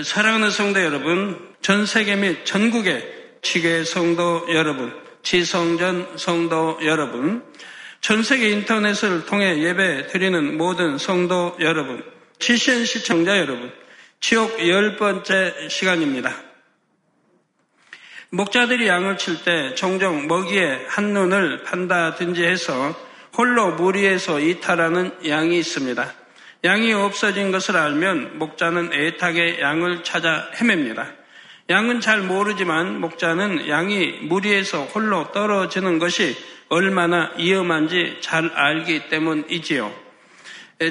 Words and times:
사랑하는 0.00 0.48
성도 0.48 0.82
여러분, 0.82 1.54
전 1.60 1.84
세계 1.84 2.16
및 2.16 2.46
전국의 2.46 3.06
지계 3.42 3.84
성도 3.84 4.46
여러분, 4.48 4.90
지성전 5.22 6.16
성도 6.16 6.78
여러분, 6.82 7.44
전 8.00 8.22
세계 8.22 8.48
인터넷을 8.52 9.26
통해 9.26 9.58
예배 9.62 10.06
드리는 10.06 10.56
모든 10.56 10.96
성도 10.96 11.54
여러분, 11.60 12.02
지신 12.38 12.86
시청자 12.86 13.36
여러분, 13.38 13.70
지옥 14.18 14.66
열 14.66 14.96
번째 14.96 15.68
시간입니다. 15.68 16.34
목자들이 18.30 18.88
양을 18.88 19.18
칠 19.18 19.44
때 19.44 19.74
종종 19.74 20.26
먹이에 20.26 20.86
한눈을 20.88 21.64
판다든지 21.64 22.42
해서 22.42 22.98
홀로 23.36 23.72
무리해서 23.72 24.40
이탈하는 24.40 25.28
양이 25.28 25.58
있습니다. 25.58 26.21
양이 26.64 26.92
없어진 26.92 27.50
것을 27.50 27.76
알면 27.76 28.38
목자는 28.38 28.92
애타게 28.92 29.60
양을 29.60 30.04
찾아 30.04 30.48
헤맵니다. 30.60 31.08
양은 31.70 32.00
잘 32.00 32.20
모르지만 32.20 33.00
목자는 33.00 33.68
양이 33.68 34.18
무리해서 34.22 34.84
홀로 34.84 35.32
떨어지는 35.32 35.98
것이 35.98 36.36
얼마나 36.68 37.32
위험한지 37.36 38.18
잘 38.20 38.50
알기 38.54 39.08
때문이지요. 39.08 39.92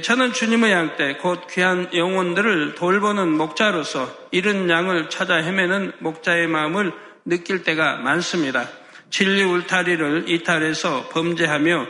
저는 0.03 0.31
주님의 0.34 0.71
양 0.71 0.95
때 0.98 1.17
곧 1.17 1.48
귀한 1.49 1.90
영혼들을 1.93 2.76
돌보는 2.76 3.29
목자로서 3.29 4.09
이른 4.31 4.70
양을 4.70 5.09
찾아 5.09 5.35
헤매는 5.35 5.93
목자의 5.99 6.48
마음을 6.48 6.93
느낄 7.26 7.63
때가 7.63 7.98
많습니다. 7.98 8.70
진리 9.09 9.43
울타리를 9.43 10.26
이탈해서 10.27 11.09
범죄하며 11.09 11.88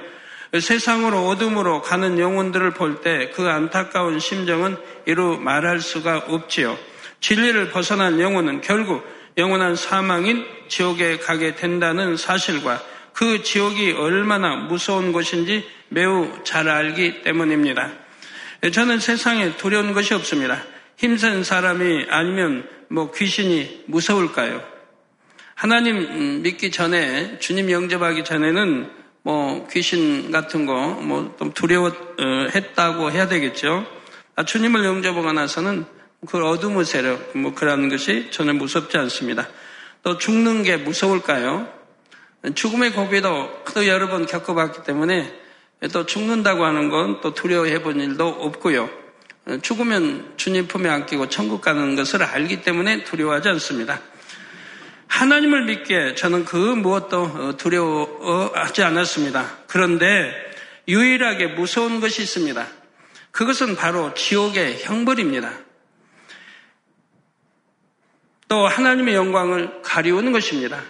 세상으로 0.60 1.28
어둠으로 1.28 1.82
가는 1.82 2.20
영혼들을 2.20 2.72
볼 2.72 3.02
때 3.02 3.32
그 3.32 3.48
안타까운 3.48 4.20
심정은 4.20 4.76
이루 5.06 5.38
말할 5.38 5.80
수가 5.80 6.26
없지요. 6.28 6.78
진리를 7.22 7.70
벗어난 7.70 8.20
영혼은 8.20 8.62
결국 8.62 9.06
영원한 9.38 9.76
사망인 9.76 10.46
지옥에 10.68 11.18
가게 11.20 11.56
된다는 11.56 12.18
사실과 12.18 12.84
그 13.14 13.44
지옥이 13.44 13.94
얼마나 13.94 14.56
무서운 14.56 15.12
곳인지 15.14 15.66
매우 15.90 16.44
잘 16.44 16.68
알기 16.68 17.22
때문입니다. 17.24 17.92
저는 18.74 19.00
세상에 19.00 19.56
두려운 19.58 19.94
것이 19.94 20.14
없습니다. 20.14 20.64
힘센 20.98 21.44
사람이 21.44 22.08
아니면 22.10 22.68
뭐 22.90 23.12
귀신이 23.12 23.84
무서울까요? 23.88 24.62
하나님 25.56 26.42
믿기 26.42 26.72
전에 26.72 27.38
주님 27.40 27.72
영접하기 27.72 28.24
전에는 28.24 29.01
뭐 29.24 29.68
귀신 29.72 30.32
같은 30.32 30.66
거 30.66 30.74
뭐 31.02 31.38
좀 31.38 31.54
두려워했다고 31.54 33.12
해야 33.12 33.28
되겠죠. 33.28 33.86
아, 34.36 34.46
주님을 34.46 34.84
영접하고 34.86 35.32
나서는 35.34 35.86
그 36.28 36.44
어둠의 36.46 36.86
세력 36.86 37.38
뭐 37.38 37.54
그런 37.54 37.90
것이 37.90 38.30
전혀 38.32 38.54
무섭지 38.54 38.98
않습니다. 38.98 39.48
또 40.04 40.18
죽는 40.18 40.64
게 40.64 40.78
무서울까요? 40.78 41.68
죽음의 42.56 42.94
고비도 42.94 43.64
또 43.74 43.88
여러 43.88 44.08
번 44.10 44.26
겪어봤기 44.26 44.84
때문에 44.84 45.32
또 45.94 46.06
죽는다고 46.06 46.66
하는 46.66 46.90
건 46.90 47.22
또 47.22 47.34
두려워해 47.34 47.82
본 47.84 48.00
일도 48.00 48.28
없고요. 48.28 48.90
죽으면 49.62 50.34
주님 50.38 50.68
품에 50.68 50.90
안기고 50.90 51.30
천국 51.30 51.62
가는 51.62 51.96
것을 51.96 52.24
알기 52.24 52.62
때문에 52.62 53.04
두려워하지 53.04 53.50
않습니다. 53.50 54.00
하나님을 55.12 55.66
믿기에 55.66 56.16
저는 56.16 56.46
그 56.46 56.56
무엇도 56.56 57.22
어, 57.22 57.58
두려워하지 57.58 58.82
않았습니다. 58.82 59.58
그런데 59.68 60.34
유일하게 60.88 61.48
무서운 61.48 62.00
것이 62.00 62.22
있습니다. 62.22 62.66
그것은 63.32 63.76
바로 63.76 64.14
지옥의 64.14 64.82
형벌입니다. 64.84 65.52
또 68.48 68.66
하나님의 68.66 69.16
영광을 69.16 69.82
가리우는 69.84 70.32
것입니다. 70.32 70.82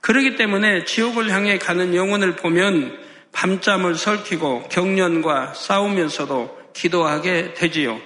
그러기 0.00 0.36
때문에 0.36 0.84
지옥을 0.84 1.30
향해 1.30 1.58
가는 1.58 1.94
영혼을 1.94 2.36
보면 2.36 2.96
밤잠을 3.32 3.96
설키고 3.96 4.68
경련과 4.68 5.54
싸우면서도 5.54 6.72
기도하게 6.74 7.54
되지요. 7.54 8.00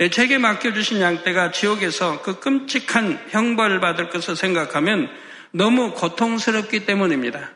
예, 0.00 0.10
제게 0.10 0.38
맡겨주신 0.38 1.00
양떼가 1.00 1.52
지옥에서 1.52 2.20
그 2.22 2.40
끔찍한 2.40 3.26
형벌을 3.30 3.80
받을 3.80 4.08
것을 4.10 4.34
생각하면 4.34 5.08
너무 5.52 5.92
고통스럽기 5.92 6.84
때문입니다. 6.84 7.50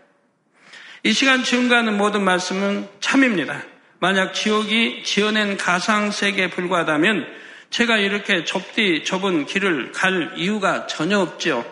이 1.02 1.12
시간 1.12 1.42
증거하는 1.42 1.96
모든 1.96 2.22
말씀은 2.22 2.88
참입니다. 3.00 3.62
만약 3.98 4.34
지옥이 4.34 5.02
지어낸 5.02 5.56
가상세계에 5.56 6.50
불과하다면 6.50 7.26
제가 7.70 7.96
이렇게 7.98 8.44
좁디 8.44 9.02
좁은 9.04 9.46
길을 9.46 9.90
갈 9.92 10.32
이유가 10.36 10.86
전혀 10.86 11.18
없죠. 11.18 11.64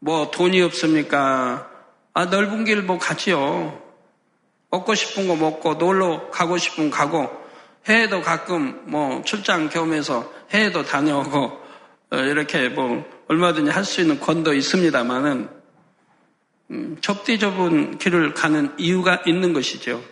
뭐 0.00 0.30
돈이 0.30 0.60
없습니까? 0.62 1.70
아, 2.12 2.24
넓은 2.24 2.64
길 2.64 2.82
뭐 2.82 2.98
가지요. 2.98 3.80
먹고 4.70 4.94
싶은 4.94 5.28
거 5.28 5.36
먹고 5.36 5.74
놀러 5.74 6.28
가고 6.30 6.58
싶은 6.58 6.90
가고 6.90 7.39
해외도 7.86 8.20
가끔 8.20 8.82
뭐 8.84 9.22
출장 9.24 9.68
겸해서 9.68 10.32
해외도 10.50 10.82
다녀오고 10.84 11.60
어, 12.12 12.16
이렇게 12.16 12.68
뭐 12.68 13.04
얼마든지 13.28 13.70
할 13.70 13.84
수 13.84 14.00
있는 14.00 14.18
권도 14.18 14.52
있습니다만은 14.54 15.48
음, 16.72 16.96
접디 17.00 17.38
좁은 17.38 17.98
길을 17.98 18.34
가는 18.34 18.72
이유가 18.78 19.22
있는 19.26 19.52
것이죠. 19.52 20.02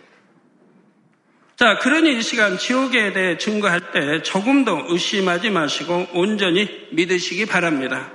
자, 1.55 1.77
그러니 1.77 2.17
이 2.17 2.21
시간 2.21 2.57
지옥에 2.57 3.11
대해 3.11 3.37
증거할 3.37 3.91
때 3.91 4.21
조금도 4.23 4.85
의심하지 4.87 5.49
마시고 5.49 6.07
온전히 6.13 6.87
믿으시기 6.91 7.45
바랍니다. 7.45 8.09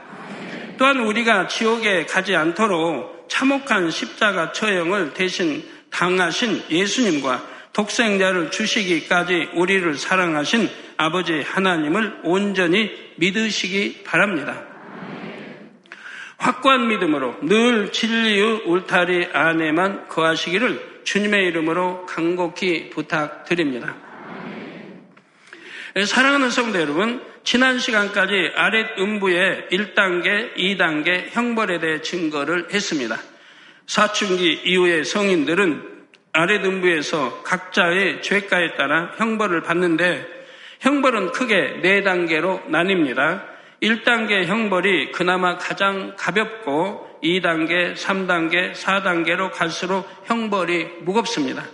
또한 0.79 1.01
우리가 1.01 1.47
지옥에 1.47 2.07
가지 2.07 2.35
않도록 2.35 3.27
참혹한 3.29 3.91
십자가 3.91 4.53
처형을 4.53 5.13
대신 5.13 5.63
당하신 5.91 6.63
예수님과 6.71 7.54
독생자를 7.75 8.51
주시기까지 8.51 9.51
우리를 9.55 9.95
사랑하신 9.97 10.71
아버지 10.97 11.43
하나님을 11.43 12.21
온전히 12.23 12.91
믿으시기 13.17 14.05
바랍니다. 14.05 14.63
확고한 16.39 16.89
믿음으로 16.89 17.37
늘 17.43 17.91
진리의 17.91 18.63
울타리 18.65 19.29
안에만 19.33 20.09
거하시기를 20.09 21.03
주님의 21.05 21.47
이름으로 21.49 22.07
간곡히 22.07 22.91
부탁드립니다. 22.91 23.97
사랑하는 26.07 26.51
성도 26.51 26.81
여러분, 26.81 27.23
지난 27.45 27.79
시간까지 27.79 28.53
아랫 28.57 28.99
음부의 28.99 29.69
1단계, 29.71 30.55
2단계 30.57 31.31
형벌에 31.31 31.79
대해 31.79 32.01
증거를 32.01 32.73
했습니다. 32.73 33.19
사춘기 33.87 34.61
이후의 34.65 35.05
성인들은 35.05 35.94
아래 36.37 36.61
등부에서 36.61 37.45
각자의 37.45 38.21
죄가에 38.21 38.75
따라 38.75 39.13
형벌을 39.19 39.63
받는데 39.63 40.27
형벌은 40.81 41.31
크게 41.31 41.79
네 41.81 42.03
단계로 42.03 42.63
나뉩니다. 42.69 43.45
1단계 43.81 44.45
형벌이 44.45 45.13
그나마 45.13 45.57
가장 45.57 46.17
가볍고 46.17 47.21
2단계, 47.23 47.95
3단계, 47.95 48.73
4단계로 48.73 49.53
갈수록 49.53 50.09
형벌이 50.25 51.03
무겁습니다. 51.03 51.65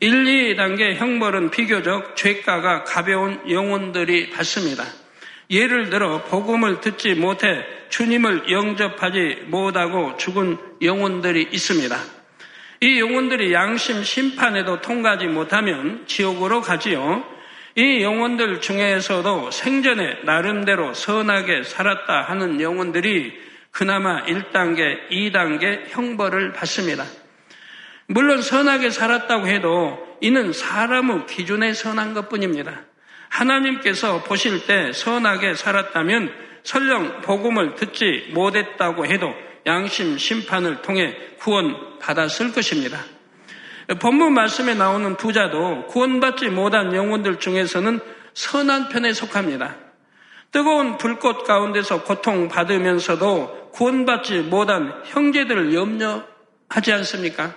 1, 0.00 0.54
2단계 0.54 0.94
형벌은 0.96 1.50
비교적 1.50 2.14
죄가가 2.14 2.84
가벼운 2.84 3.40
영혼들이 3.50 4.30
받습니다. 4.30 4.84
예를 5.50 5.88
들어 5.88 6.22
복음을 6.24 6.82
듣지 6.82 7.14
못해 7.14 7.64
주님을 7.88 8.50
영접하지 8.50 9.44
못하고 9.46 10.18
죽은 10.18 10.58
영혼들이 10.82 11.48
있습니다. 11.50 12.17
이 12.80 13.00
영혼들이 13.00 13.52
양심 13.52 14.04
심판에도 14.04 14.80
통과하지 14.80 15.26
못하면 15.26 16.04
지옥으로 16.06 16.60
가지요. 16.60 17.24
이 17.74 18.02
영혼들 18.02 18.60
중에서도 18.60 19.50
생전에 19.50 20.22
나름대로 20.24 20.94
선하게 20.94 21.64
살았다 21.64 22.22
하는 22.22 22.60
영혼들이 22.60 23.48
그나마 23.70 24.24
1단계, 24.24 25.08
2단계 25.10 25.88
형벌을 25.88 26.52
받습니다. 26.52 27.04
물론 28.06 28.42
선하게 28.42 28.90
살았다고 28.90 29.46
해도 29.48 30.16
이는 30.20 30.52
사람의 30.52 31.26
기준에 31.26 31.72
선한 31.72 32.14
것 32.14 32.28
뿐입니다. 32.28 32.82
하나님께서 33.28 34.22
보실 34.24 34.66
때 34.66 34.92
선하게 34.92 35.54
살았다면 35.54 36.32
설령 36.62 37.20
복음을 37.22 37.74
듣지 37.74 38.30
못했다고 38.32 39.06
해도 39.06 39.34
양심 39.66 40.18
심판을 40.18 40.82
통해 40.82 41.16
구원 41.38 41.98
받았을 41.98 42.52
것입니다. 42.52 42.98
본문 44.00 44.34
말씀에 44.34 44.74
나오는 44.74 45.16
부자도 45.16 45.86
구원받지 45.86 46.50
못한 46.50 46.94
영혼들 46.94 47.38
중에서는 47.38 48.00
선한 48.34 48.88
편에 48.88 49.12
속합니다. 49.12 49.76
뜨거운 50.50 50.96
불꽃 50.98 51.44
가운데서 51.44 52.04
고통받으면서도 52.04 53.70
구원받지 53.72 54.40
못한 54.40 55.02
형제들을 55.06 55.74
염려하지 55.74 56.92
않습니까? 56.92 57.54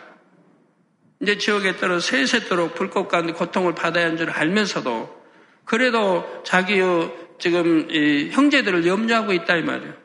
이제 1.21 1.37
지옥에 1.37 1.77
떨어 1.77 1.99
세세토록 1.99 2.75
불꽃 2.75 3.07
가운데 3.07 3.33
고통을 3.33 3.75
받아야 3.75 4.05
하는 4.05 4.17
줄 4.17 4.29
알면서도 4.29 5.21
그래도 5.65 6.41
자기의 6.43 7.11
지금 7.39 7.87
형제들을 8.31 8.85
염려하고 8.87 9.33
있다 9.33 9.57
이 9.57 9.63
말이에요. 9.63 10.00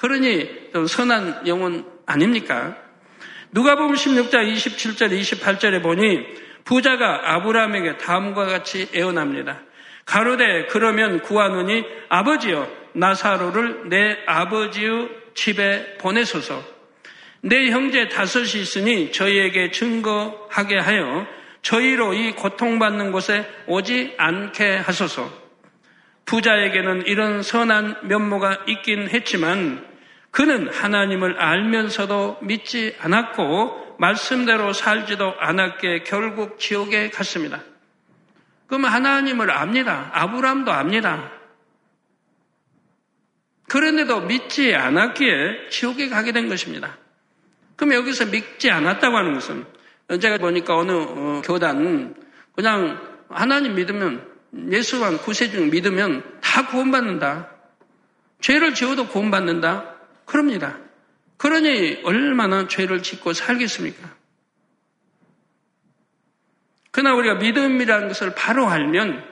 그러니 0.00 0.70
선한 0.88 1.46
영혼 1.46 1.84
아닙니까? 2.06 2.74
누가 3.52 3.76
보면 3.76 3.96
16장 3.96 4.50
27절 4.50 5.12
28절에 5.20 5.82
보니 5.82 6.24
부자가 6.64 7.34
아브라함에게 7.34 7.98
다음과 7.98 8.46
같이 8.46 8.88
애원합니다. 8.94 9.60
가로되 10.06 10.66
그러면 10.70 11.20
구하노니 11.20 11.84
아버지여 12.08 12.80
나사로를 12.94 13.90
내 13.90 14.18
아버지의 14.26 15.08
집에 15.34 15.98
보내소서. 15.98 16.64
내 17.42 17.70
형제 17.70 18.08
다섯이 18.08 18.62
있으니 18.62 19.12
저희에게 19.12 19.70
증거하게 19.70 20.78
하여 20.78 21.26
저희로 21.60 22.14
이 22.14 22.32
고통받는 22.32 23.12
곳에 23.12 23.46
오지 23.66 24.14
않게 24.16 24.76
하소서. 24.76 25.30
부자에게는 26.24 27.06
이런 27.06 27.42
선한 27.42 28.08
면모가 28.08 28.64
있긴 28.66 29.10
했지만 29.10 29.89
그는 30.30 30.68
하나님을 30.68 31.40
알면서도 31.40 32.38
믿지 32.42 32.96
않았고 33.00 33.96
말씀대로 33.98 34.72
살지도 34.72 35.34
않았기에 35.38 36.04
결국 36.04 36.58
지옥에 36.58 37.10
갔습니다. 37.10 37.62
그럼 38.66 38.84
하나님을 38.84 39.50
압니다. 39.50 40.10
아브라함도 40.12 40.72
압니다. 40.72 41.30
그런데도 43.68 44.22
믿지 44.22 44.74
않았기에 44.74 45.68
지옥에 45.70 46.08
가게 46.08 46.32
된 46.32 46.48
것입니다. 46.48 46.96
그럼 47.76 47.94
여기서 47.94 48.26
믿지 48.26 48.70
않았다고 48.70 49.16
하는 49.16 49.34
것은 49.34 49.64
제가 50.20 50.38
보니까 50.38 50.76
어느 50.76 50.90
어, 50.92 51.42
교단 51.44 52.14
그냥 52.54 53.00
하나님 53.28 53.74
믿으면 53.74 54.28
예수만 54.70 55.18
구세주 55.18 55.66
믿으면 55.66 56.40
다 56.40 56.66
구원받는다. 56.66 57.48
죄를 58.40 58.74
지어도 58.74 59.06
구원받는다. 59.06 59.99
그럽니다. 60.30 60.78
그러니 61.38 62.02
얼마나 62.04 62.68
죄를 62.68 63.02
짓고 63.02 63.32
살겠습니까? 63.32 64.14
그러나 66.92 67.16
우리가 67.16 67.34
믿음이라는 67.34 68.08
것을 68.08 68.34
바로 68.36 68.68
알면 68.68 69.24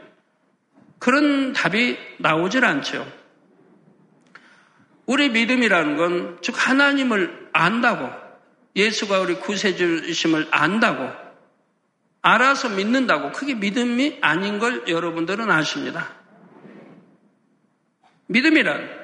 그런 0.98 1.52
답이 1.52 1.96
나오질 2.18 2.64
않죠. 2.64 3.06
우리 5.06 5.28
믿음이라는 5.30 5.96
건, 5.96 6.38
즉, 6.42 6.54
하나님을 6.56 7.50
안다고, 7.52 8.10
예수가 8.74 9.20
우리 9.20 9.36
구세주심을 9.36 10.48
안다고, 10.50 11.10
알아서 12.22 12.70
믿는다고, 12.70 13.30
그게 13.32 13.54
믿음이 13.54 14.18
아닌 14.20 14.58
걸 14.58 14.86
여러분들은 14.88 15.48
아십니다. 15.50 16.10
믿음이란, 18.26 18.97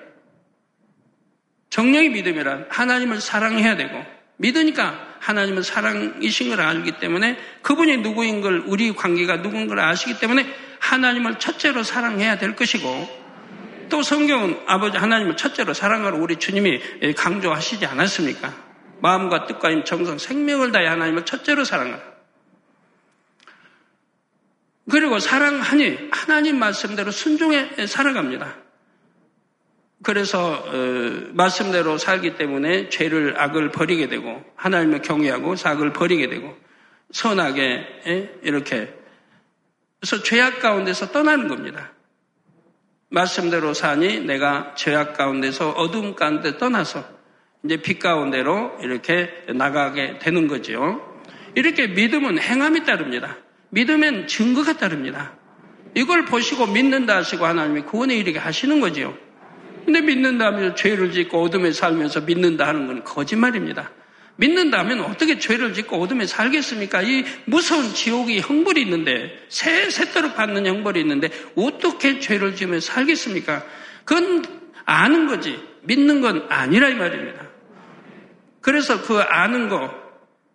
정령의 1.74 2.10
믿음이란 2.10 2.66
하나님을 2.70 3.20
사랑해야 3.20 3.74
되고, 3.74 4.00
믿으니까 4.36 5.16
하나님은 5.18 5.64
사랑이신 5.64 6.50
걸 6.50 6.60
알기 6.60 7.00
때문에 7.00 7.36
그분이 7.62 7.96
누구인 7.96 8.42
걸 8.42 8.62
우리 8.64 8.94
관계가 8.94 9.42
누군 9.42 9.66
걸 9.66 9.80
아시기 9.80 10.20
때문에 10.20 10.46
하나님을 10.78 11.40
첫째로 11.40 11.82
사랑해야 11.82 12.38
될 12.38 12.54
것이고 12.54 13.88
또 13.88 14.02
성경은 14.02 14.60
아버지 14.66 14.98
하나님을 14.98 15.36
첫째로 15.36 15.74
사랑하러 15.74 16.16
우리 16.18 16.36
주님이 16.36 16.80
강조하시지 17.16 17.84
않았습니까? 17.86 18.54
마음과 19.00 19.46
뜻과 19.46 19.70
임 19.70 19.84
정성 19.84 20.18
생명을 20.18 20.70
다해 20.70 20.86
하나님을 20.86 21.24
첫째로 21.24 21.64
사랑하라. 21.64 22.00
그리고 24.88 25.18
사랑하니 25.18 26.10
하나님 26.12 26.58
말씀대로 26.60 27.10
순종해 27.10 27.86
살아갑니다. 27.86 28.63
그래서 30.04 30.52
어, 30.52 31.30
말씀대로 31.32 31.98
살기 31.98 32.36
때문에 32.36 32.90
죄를 32.90 33.40
악을 33.40 33.70
버리게 33.70 34.08
되고 34.08 34.44
하나님을 34.54 35.02
경외하고 35.02 35.56
사악을 35.56 35.92
버리게 35.92 36.28
되고 36.28 36.56
선하게 37.10 37.62
에? 38.06 38.30
이렇게 38.42 38.94
그래서 39.98 40.22
죄악 40.22 40.60
가운데서 40.60 41.10
떠나는 41.10 41.48
겁니다. 41.48 41.92
말씀대로 43.08 43.72
사니 43.72 44.20
내가 44.20 44.74
죄악 44.76 45.16
가운데서 45.16 45.70
어둠 45.70 46.14
가운데 46.14 46.58
떠나서 46.58 47.04
이제 47.64 47.78
빛 47.78 47.98
가운데로 47.98 48.78
이렇게 48.82 49.30
나가게 49.48 50.18
되는 50.18 50.48
거죠. 50.48 51.00
이렇게 51.54 51.86
믿음은 51.86 52.38
행함이 52.38 52.84
따릅니다. 52.84 53.38
믿으면 53.70 54.26
증거가 54.26 54.76
따릅니다. 54.76 55.32
이걸 55.94 56.24
보시고 56.24 56.66
믿는다 56.66 57.16
하시고 57.16 57.46
하나님이 57.46 57.82
구원에 57.82 58.16
이르게 58.16 58.38
하시는 58.38 58.80
거지요. 58.80 59.16
근데 59.84 60.00
믿는다면 60.00 60.76
죄를 60.76 61.12
짓고 61.12 61.42
어둠에 61.42 61.72
살면서 61.72 62.22
믿는다 62.22 62.66
하는 62.66 62.86
건 62.86 63.04
거짓말입니다. 63.04 63.90
믿는다면 64.36 65.00
어떻게 65.02 65.38
죄를 65.38 65.74
짓고 65.74 66.00
어둠에 66.00 66.26
살겠습니까? 66.26 67.02
이 67.02 67.24
무서운 67.44 67.94
지옥이 67.94 68.40
형벌이 68.40 68.82
있는데, 68.82 69.38
새, 69.48 69.90
새도록 69.90 70.34
받는 70.34 70.66
형벌이 70.66 71.00
있는데, 71.00 71.28
어떻게 71.56 72.18
죄를 72.18 72.56
지으며 72.56 72.80
살겠습니까? 72.80 73.64
그건 74.04 74.44
아는 74.84 75.28
거지, 75.28 75.62
믿는 75.82 76.20
건 76.20 76.46
아니라 76.48 76.88
이 76.88 76.94
말입니다. 76.94 77.46
그래서 78.60 79.02
그 79.02 79.20
아는 79.20 79.68
거, 79.68 79.94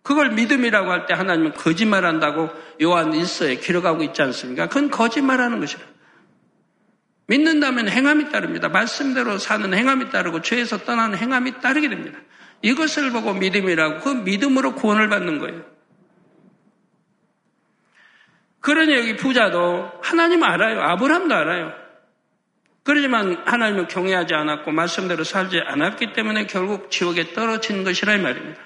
그걸 0.02 0.30
믿음이라고 0.32 0.90
할 0.90 1.06
때 1.06 1.14
하나님은 1.14 1.52
거짓말 1.54 2.04
한다고 2.04 2.50
요한 2.82 3.14
일서에 3.14 3.56
기록하고 3.56 4.02
있지 4.02 4.20
않습니까? 4.22 4.66
그건 4.68 4.90
거짓말 4.90 5.40
하는 5.40 5.60
것이라. 5.60 5.80
믿는다면 7.30 7.88
행함이 7.88 8.30
따릅니다. 8.30 8.68
말씀대로 8.68 9.38
사는 9.38 9.72
행함이 9.72 10.10
따르고 10.10 10.42
죄에서 10.42 10.78
떠나는 10.78 11.16
행함이 11.16 11.60
따르게 11.60 11.88
됩니다. 11.88 12.18
이것을 12.60 13.12
보고 13.12 13.32
믿음이라고 13.32 14.00
그 14.00 14.08
믿음으로 14.08 14.74
구원을 14.74 15.08
받는 15.08 15.38
거예요. 15.38 15.64
그러니 18.58 18.94
여기 18.94 19.16
부자도 19.16 19.92
하나님 20.02 20.42
알아요. 20.42 20.80
아브람도 20.80 21.32
알아요. 21.32 21.72
그러지만 22.82 23.40
하나님을 23.46 23.86
경외하지 23.86 24.34
않았고 24.34 24.72
말씀대로 24.72 25.22
살지 25.22 25.60
않았기 25.64 26.12
때문에 26.12 26.46
결국 26.46 26.90
지옥에 26.90 27.32
떨어진 27.32 27.84
것이라 27.84 28.16
이 28.16 28.18
말입니다. 28.20 28.60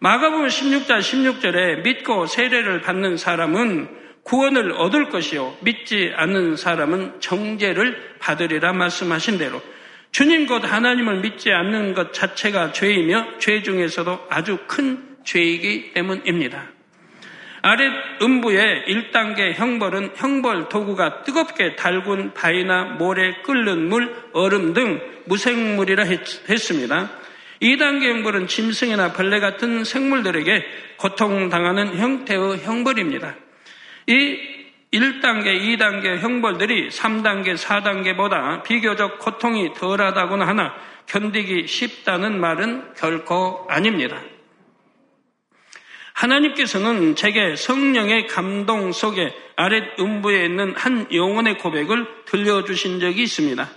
마가복음 0.00 0.48
16장 0.48 0.98
16절에 0.98 1.82
믿고 1.82 2.26
세례를 2.26 2.80
받는 2.80 3.16
사람은 3.16 4.09
구원을 4.24 4.72
얻을 4.72 5.08
것이요 5.08 5.56
믿지 5.60 6.12
않는 6.14 6.56
사람은 6.56 7.20
정죄를 7.20 8.16
받으리라 8.20 8.72
말씀하신 8.72 9.38
대로 9.38 9.60
주님 10.12 10.46
곧 10.46 10.64
하나님을 10.64 11.20
믿지 11.20 11.52
않는 11.52 11.94
것 11.94 12.12
자체가 12.12 12.72
죄이며 12.72 13.38
죄 13.38 13.62
중에서도 13.62 14.26
아주 14.28 14.58
큰 14.66 15.16
죄이기 15.24 15.92
때문입니다. 15.92 16.66
아랫 17.62 17.92
음부의 18.22 18.84
1단계 18.88 19.54
형벌은 19.54 20.12
형벌 20.16 20.68
도구가 20.68 21.22
뜨겁게 21.24 21.76
달군 21.76 22.32
바위나 22.32 22.96
모래 22.98 23.42
끓는 23.42 23.88
물, 23.88 24.14
얼음 24.32 24.72
등 24.72 25.00
무생물이라 25.26 26.04
했, 26.04 26.24
습니다 26.58 27.10
2단계 27.60 28.08
형벌은 28.08 28.46
짐승이나 28.46 29.12
벌레 29.12 29.40
같은 29.40 29.84
생물들에게 29.84 30.64
고통당하는 30.96 31.98
형태의 31.98 32.60
형벌입니다. 32.60 33.36
이 34.06 34.38
1단계, 34.92 35.78
2단계 35.78 36.18
형벌들이 36.18 36.88
3단계, 36.88 37.56
4단계보다 37.56 38.62
비교적 38.64 39.20
고통이 39.20 39.74
덜하다고는 39.74 40.46
하나 40.46 40.74
견디기 41.06 41.66
쉽다는 41.66 42.40
말은 42.40 42.94
결코 42.94 43.66
아닙니다. 43.68 44.20
하나님께서는 46.14 47.16
제게 47.16 47.56
성령의 47.56 48.26
감동 48.26 48.92
속에 48.92 49.32
아랫 49.56 49.98
음부에 49.98 50.44
있는 50.44 50.74
한 50.76 51.06
영혼의 51.12 51.58
고백을 51.58 52.06
들려주신 52.26 53.00
적이 53.00 53.22
있습니다. 53.22 53.68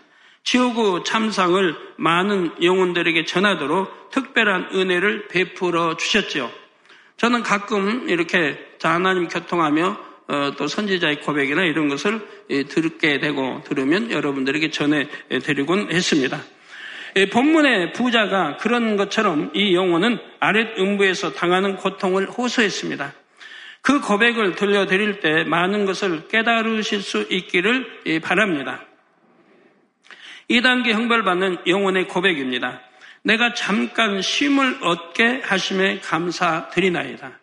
지옥의 0.44 1.06
참상을 1.06 1.76
많은 1.98 2.62
영혼들에게 2.62 3.26
전하도록 3.26 4.10
특별한 4.12 4.70
은혜를 4.74 5.28
베풀어 5.30 5.96
주셨죠. 5.96 6.52
저는 7.18 7.44
가끔 7.44 8.10
이렇게 8.10 8.60
하나님 8.82 9.30
교통하며 9.30 9.88
어, 9.88 10.13
또 10.58 10.68
선지자의 10.68 11.22
고백이나 11.22 11.64
이런 11.64 11.88
것을 11.88 12.22
듣게 12.70 13.20
되고 13.20 13.62
들으면 13.66 14.12
여러분들에게 14.12 14.70
전해드리곤 14.70 15.92
했습니다. 15.92 16.42
본문의 17.32 17.94
부자가 17.94 18.58
그런 18.58 18.98
것처럼 18.98 19.52
이 19.54 19.76
영혼은 19.76 20.18
아랫 20.40 20.80
음부에서 20.80 21.34
당하는 21.34 21.76
고통을 21.76 22.26
호소했습니다. 22.28 23.14
그 23.82 24.02
고백을 24.02 24.56
들려드릴 24.56 25.20
때 25.20 25.44
많은 25.44 25.86
것을 25.86 26.28
깨달으실 26.28 27.02
수 27.02 27.28
있기를 27.30 28.22
바랍니다. 28.22 28.86
2단계 30.50 30.92
형벌받는 30.92 31.60
영혼의 31.68 32.08
고백입니다. 32.08 32.82
내가 33.24 33.54
잠깐 33.54 34.22
쉼을 34.22 34.80
얻게 34.82 35.42
하심에 35.44 36.00
감사드리나이다. 36.00 37.40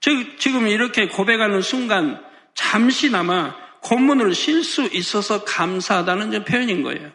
즉, 0.00 0.38
지금 0.38 0.68
이렇게 0.68 1.08
고백하는 1.08 1.62
순간 1.62 2.22
잠시나마 2.54 3.54
고문을 3.80 4.34
실수 4.34 4.88
있어서 4.92 5.44
감사하다는 5.44 6.44
표현인 6.44 6.82
거예요. 6.82 7.10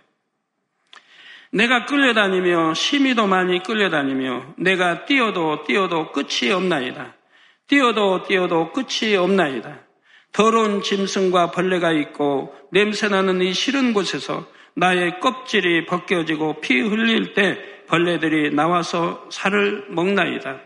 내가 1.52 1.86
끌려다니며 1.86 2.74
심히도 2.74 3.28
많이 3.28 3.62
끌려다니며 3.62 4.56
내가 4.58 5.06
뛰어도 5.06 5.63
뛰어도 5.66 6.12
끝이 6.12 6.52
없나이다. 6.52 7.16
뛰어도 7.68 8.24
뛰어도 8.24 8.72
끝이 8.72 9.16
없나이다. 9.16 9.80
더러운 10.32 10.82
짐승과 10.82 11.52
벌레가 11.52 11.92
있고 11.92 12.56
냄새나는 12.72 13.42
이 13.42 13.54
싫은 13.54 13.94
곳에서 13.94 14.48
나의 14.75 15.20
껍질이 15.20 15.86
벗겨지고 15.86 16.60
피 16.60 16.80
흘릴 16.82 17.36
때 17.36 17.60
벌레들이 17.88 18.54
나와서 18.54 19.28
살을 19.30 19.86
먹나이다. 19.90 20.60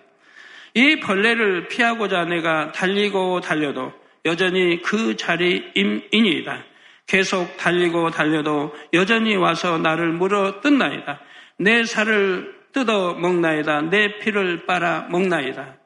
이 0.78 1.00
벌레를 1.00 1.68
피하고자 1.70 2.26
내가 2.26 2.72
달리고 2.72 3.42
달려도 3.42 3.92
여전히 4.26 4.80
그 4.84 5.16
자리임이니이다. 5.16 6.64
계속 7.08 7.58
달리고 7.58 8.12
달려도 8.12 8.76
여전히 8.94 9.36
와서 9.36 9.80
나를 9.80 10.12
물어 10.12 10.62
뜯나이다. 10.62 11.20
내 11.58 11.84
살을 11.84 12.54
뜯어 12.74 13.16
먹나이다. 13.16 13.90
내 13.90 14.20
피를 14.20 14.68
빨아 14.68 15.08
먹나이다. 15.10 15.78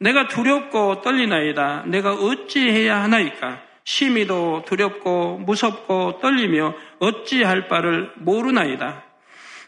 내가 0.00 0.26
두렵고 0.26 1.02
떨리나이다. 1.02 1.84
내가 1.86 2.14
어찌해야 2.14 3.04
하나이까? 3.04 3.62
심히도 3.84 4.64
두렵고 4.66 5.38
무섭고 5.46 6.18
떨리며 6.20 6.74
어찌할 6.98 7.68
바를 7.68 8.10
모르나이다. 8.16 9.04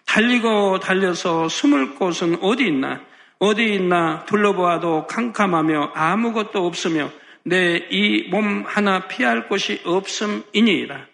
달리고 0.07 0.81
달려서 0.81 1.49
숨을 1.49 1.95
곳은 1.95 2.39
어디 2.41 2.67
있나? 2.67 3.06
어디 3.39 3.75
있나 3.75 4.25
둘러보아도 4.27 5.07
캄캄하며 5.07 5.93
아무것도 5.95 6.67
없으며 6.67 7.11
내 7.45 7.87
이 7.91 8.29
몸 8.31 8.65
하나 8.67 9.07
피할 9.07 9.49
곳이 9.49 9.81
없음이니이다. 9.85 11.07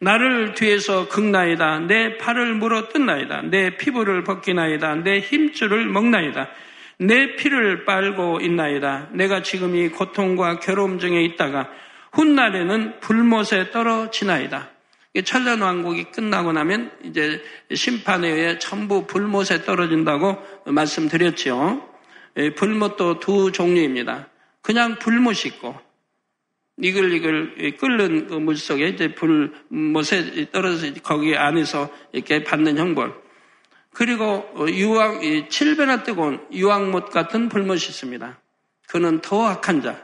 나를 0.00 0.54
뒤에서 0.54 1.06
긁나이다. 1.08 1.80
내 1.86 2.18
팔을 2.18 2.54
물어 2.54 2.88
뜯나이다. 2.88 3.42
내 3.42 3.76
피부를 3.76 4.24
벗기나이다. 4.24 4.96
내 4.96 5.20
힘줄을 5.20 5.86
먹나이다. 5.86 6.48
내 6.98 7.36
피를 7.36 7.84
빨고 7.84 8.40
있나이다. 8.40 9.10
내가 9.12 9.42
지금 9.44 9.76
이 9.76 9.88
고통과 9.88 10.58
괴로움 10.58 10.98
중에 10.98 11.22
있다가 11.22 11.70
훗날에는 12.12 12.98
불못에 12.98 13.70
떨어지나이다. 13.70 14.71
천년 15.20 15.60
왕국이 15.60 16.04
끝나고 16.04 16.52
나면 16.52 16.90
이제 17.04 17.42
심판에 17.72 18.28
의해 18.28 18.58
전부 18.58 19.06
불못에 19.06 19.64
떨어진다고 19.66 20.38
말씀드렸죠. 20.66 21.86
예, 22.38 22.54
불못도 22.54 23.20
두 23.20 23.52
종류입니다. 23.52 24.28
그냥 24.62 24.98
불못 24.98 25.44
있고 25.44 25.78
이글이글 26.80 27.76
끓는 27.78 28.28
그 28.28 28.34
물속에 28.34 28.88
이제 28.88 29.14
불못에 29.14 30.50
떨어져 30.50 30.92
거기 31.02 31.36
안에서 31.36 31.90
이렇게 32.12 32.42
받는 32.42 32.78
형벌. 32.78 33.14
그리고 33.92 34.48
유황 34.70 35.20
칠배나 35.50 36.02
뜨거운 36.02 36.40
유황못 36.50 37.10
같은 37.10 37.50
불못이 37.50 37.90
있습니다. 37.90 38.40
그는 38.88 39.20
더 39.20 39.46
악한 39.46 39.82
자, 39.82 40.02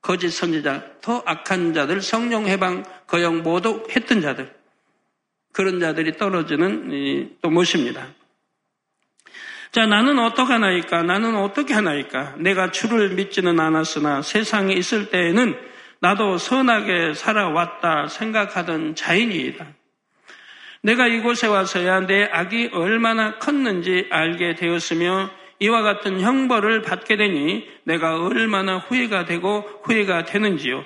거짓 0.00 0.30
선지자, 0.30 1.00
더 1.02 1.22
악한 1.26 1.74
자들, 1.74 2.00
성령 2.00 2.46
해방 2.46 2.84
거역 3.06 3.42
모두 3.42 3.86
했던 3.94 4.20
자들 4.20 4.52
그런 5.52 5.80
자들이 5.80 6.16
떨어지는 6.16 7.36
또 7.40 7.50
못입니다. 7.50 8.08
자, 9.72 9.86
나는 9.86 10.18
어떡하나이까? 10.18 11.02
나는 11.02 11.36
어떻게 11.36 11.74
하나이까? 11.74 12.34
내가 12.38 12.70
주를 12.70 13.10
믿지는 13.10 13.60
않았으나 13.60 14.22
세상에 14.22 14.74
있을 14.74 15.10
때에는 15.10 15.58
나도 16.00 16.38
선하게 16.38 17.14
살아왔다 17.14 18.08
생각하던 18.08 18.94
자인이다. 18.94 19.66
내가 20.82 21.06
이곳에 21.08 21.46
와서야 21.46 22.06
내 22.06 22.24
악이 22.24 22.70
얼마나 22.72 23.38
컸는지 23.38 24.06
알게 24.10 24.54
되었으며 24.54 25.30
이와 25.58 25.82
같은 25.82 26.20
형벌을 26.20 26.82
받게 26.82 27.16
되니 27.16 27.66
내가 27.84 28.20
얼마나 28.20 28.78
후회가 28.78 29.24
되고 29.24 29.60
후회가 29.82 30.24
되는지요. 30.24 30.84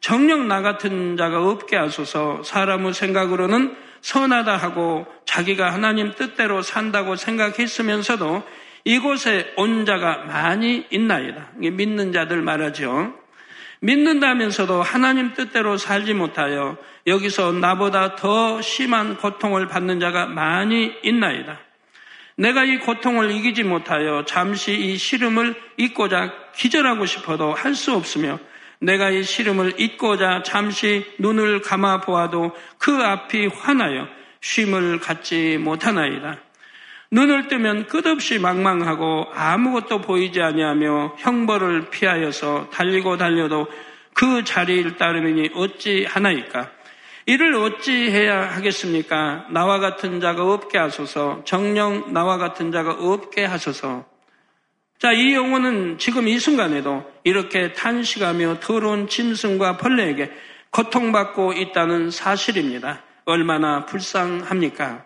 정녕 0.00 0.48
나 0.48 0.62
같은 0.62 1.16
자가 1.16 1.42
없게 1.42 1.76
하소서 1.76 2.42
사람의 2.42 2.94
생각으로는 2.94 3.76
선하다 4.00 4.56
하고 4.56 5.06
자기가 5.24 5.72
하나님 5.72 6.12
뜻대로 6.14 6.62
산다고 6.62 7.16
생각했으면서도 7.16 8.42
이곳에 8.84 9.52
온 9.56 9.84
자가 9.84 10.18
많이 10.18 10.86
있나이다. 10.90 11.52
믿는 11.56 12.12
자들 12.12 12.42
말하죠. 12.42 13.14
믿는다면서도 13.80 14.82
하나님 14.82 15.34
뜻대로 15.34 15.76
살지 15.76 16.14
못하여 16.14 16.76
여기서 17.06 17.52
나보다 17.52 18.16
더 18.16 18.60
심한 18.62 19.16
고통을 19.16 19.68
받는 19.68 20.00
자가 20.00 20.26
많이 20.26 20.92
있나이다. 21.02 21.58
내가 22.36 22.64
이 22.64 22.78
고통을 22.78 23.30
이기지 23.32 23.64
못하여 23.64 24.24
잠시 24.24 24.72
이 24.74 24.96
시름을 24.96 25.54
잊고자 25.76 26.32
기절하고 26.54 27.04
싶어도 27.06 27.52
할 27.52 27.74
수 27.74 27.94
없으며 27.94 28.38
내가 28.80 29.10
이 29.10 29.22
시름을 29.22 29.80
잊고자 29.80 30.42
잠시 30.44 31.04
눈을 31.18 31.62
감아 31.62 32.00
보아도 32.00 32.52
그 32.78 32.92
앞이 32.92 33.46
환하여 33.46 34.06
쉼을 34.40 35.00
갖지 35.00 35.58
못하나이다. 35.58 36.38
눈을 37.10 37.48
뜨면 37.48 37.86
끝없이 37.86 38.38
망망하고 38.38 39.28
아무것도 39.34 40.02
보이지 40.02 40.42
아니하며 40.42 41.16
형벌을 41.18 41.90
피하여서 41.90 42.68
달리고 42.70 43.16
달려도 43.16 43.66
그 44.12 44.44
자리를 44.44 44.96
따르니 44.96 45.50
어찌 45.54 46.04
하나이까? 46.04 46.70
이를 47.26 47.54
어찌 47.54 47.92
해야 48.10 48.50
하겠습니까? 48.56 49.46
나와 49.50 49.78
같은 49.78 50.20
자가 50.20 50.44
없게 50.44 50.78
하소서, 50.78 51.42
정령 51.44 52.12
나와 52.12 52.36
같은 52.36 52.72
자가 52.72 52.92
없게 52.92 53.44
하소서. 53.44 54.06
자, 54.98 55.12
이 55.12 55.32
영혼은 55.32 55.98
지금 55.98 56.26
이 56.26 56.40
순간에도 56.40 57.08
이렇게 57.22 57.72
탄식하며 57.72 58.58
더러운 58.58 59.06
짐승과 59.06 59.76
벌레에게 59.76 60.32
고통받고 60.70 61.52
있다는 61.52 62.10
사실입니다. 62.10 63.04
얼마나 63.24 63.86
불쌍합니까? 63.86 65.04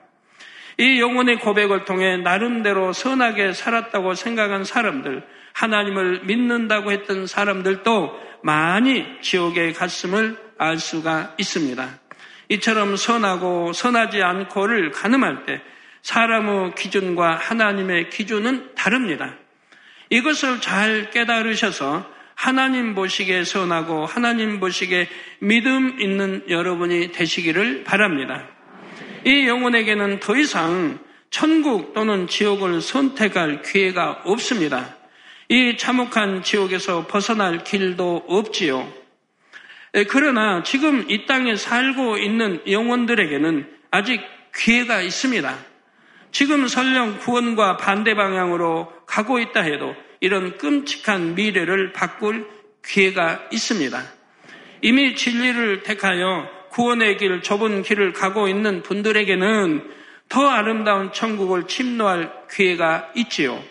이 0.78 0.98
영혼의 0.98 1.40
고백을 1.40 1.84
통해 1.84 2.16
나름대로 2.16 2.94
선하게 2.94 3.52
살았다고 3.52 4.14
생각한 4.14 4.64
사람들, 4.64 5.26
하나님을 5.52 6.22
믿는다고 6.24 6.90
했던 6.90 7.26
사람들도 7.26 8.18
많이 8.42 9.04
지옥에 9.20 9.72
갔음을 9.72 10.38
알 10.56 10.78
수가 10.78 11.34
있습니다. 11.36 11.86
이처럼 12.48 12.96
선하고 12.96 13.74
선하지 13.74 14.22
않고를 14.22 14.90
가늠할 14.90 15.44
때 15.44 15.60
사람의 16.00 16.76
기준과 16.76 17.36
하나님의 17.36 18.08
기준은 18.08 18.74
다릅니다. 18.74 19.36
이것을 20.12 20.60
잘 20.60 21.10
깨달으셔서 21.10 22.06
하나님 22.34 22.94
보시기에 22.94 23.44
선하고 23.44 24.04
하나님 24.04 24.60
보시기에 24.60 25.08
믿음 25.38 25.98
있는 25.98 26.44
여러분이 26.50 27.12
되시기를 27.12 27.84
바랍니다. 27.84 28.46
이 29.24 29.46
영혼에게는 29.46 30.20
더 30.20 30.36
이상 30.36 30.98
천국 31.30 31.94
또는 31.94 32.28
지옥을 32.28 32.82
선택할 32.82 33.62
기회가 33.62 34.20
없습니다. 34.24 34.96
이 35.48 35.78
참혹한 35.78 36.42
지옥에서 36.42 37.06
벗어날 37.06 37.64
길도 37.64 38.26
없지요. 38.28 38.92
그러나 40.08 40.62
지금 40.62 41.06
이 41.08 41.24
땅에 41.24 41.56
살고 41.56 42.18
있는 42.18 42.60
영혼들에게는 42.68 43.66
아직 43.90 44.20
기회가 44.54 45.00
있습니다. 45.00 45.71
지금 46.32 46.66
설령 46.66 47.18
구원과 47.18 47.76
반대 47.76 48.14
방향으로 48.14 48.90
가고 49.06 49.38
있다 49.38 49.60
해도 49.60 49.94
이런 50.20 50.56
끔찍한 50.56 51.34
미래를 51.34 51.92
바꿀 51.92 52.48
기회가 52.84 53.46
있습니다. 53.52 54.02
이미 54.80 55.14
진리를 55.14 55.82
택하여 55.82 56.48
구원의 56.70 57.18
길, 57.18 57.42
좁은 57.42 57.82
길을 57.82 58.14
가고 58.14 58.48
있는 58.48 58.82
분들에게는 58.82 59.90
더 60.30 60.48
아름다운 60.48 61.12
천국을 61.12 61.66
침노할 61.66 62.32
기회가 62.50 63.12
있지요. 63.14 63.62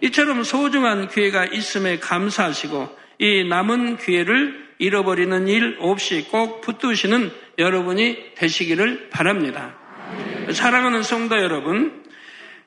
이처럼 0.00 0.42
소중한 0.42 1.06
기회가 1.08 1.44
있음에 1.44 1.98
감사하시고 2.00 2.88
이 3.20 3.44
남은 3.44 3.98
기회를 3.98 4.64
잃어버리는 4.78 5.46
일 5.46 5.76
없이 5.78 6.26
꼭 6.28 6.60
붙드시는 6.60 7.30
여러분이 7.58 8.34
되시기를 8.34 9.10
바랍니다. 9.10 9.83
사랑하는 10.52 11.02
성도 11.02 11.36
여러분, 11.38 12.04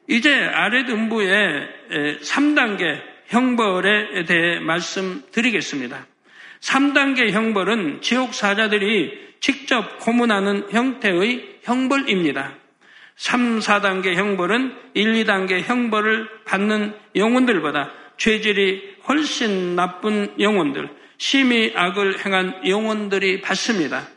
이제 0.07 0.33
아랫음부의 0.33 1.67
3단계 2.21 3.01
형벌에 3.27 4.25
대해 4.25 4.59
말씀드리겠습니다. 4.59 6.07
3단계 6.61 7.31
형벌은 7.31 8.01
지옥 8.01 8.33
사자들이 8.33 9.27
직접 9.39 9.99
고문하는 9.99 10.67
형태의 10.71 11.59
형벌입니다. 11.63 12.55
3, 13.15 13.59
4단계 13.59 14.13
형벌은 14.15 14.75
1, 14.93 15.25
2단계 15.25 15.61
형벌을 15.61 16.29
받는 16.45 16.93
영혼들보다 17.15 17.91
죄질이 18.17 18.97
훨씬 19.07 19.75
나쁜 19.75 20.33
영혼들, 20.39 20.89
심히 21.17 21.73
악을 21.75 22.25
행한 22.25 22.67
영혼들이 22.67 23.41
받습니다. 23.41 24.07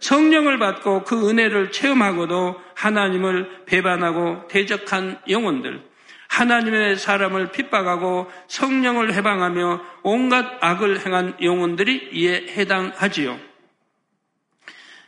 성령을 0.00 0.58
받고 0.58 1.04
그 1.04 1.28
은혜를 1.28 1.72
체험하고도 1.72 2.60
하나님을 2.74 3.64
배반하고 3.66 4.48
대적한 4.48 5.18
영혼들, 5.28 5.82
하나님의 6.28 6.96
사람을 6.96 7.52
핍박하고 7.52 8.30
성령을 8.48 9.14
해방하며 9.14 9.80
온갖 10.02 10.58
악을 10.60 11.06
행한 11.06 11.36
영혼들이 11.40 12.10
이에 12.12 12.46
해당하지요. 12.56 13.38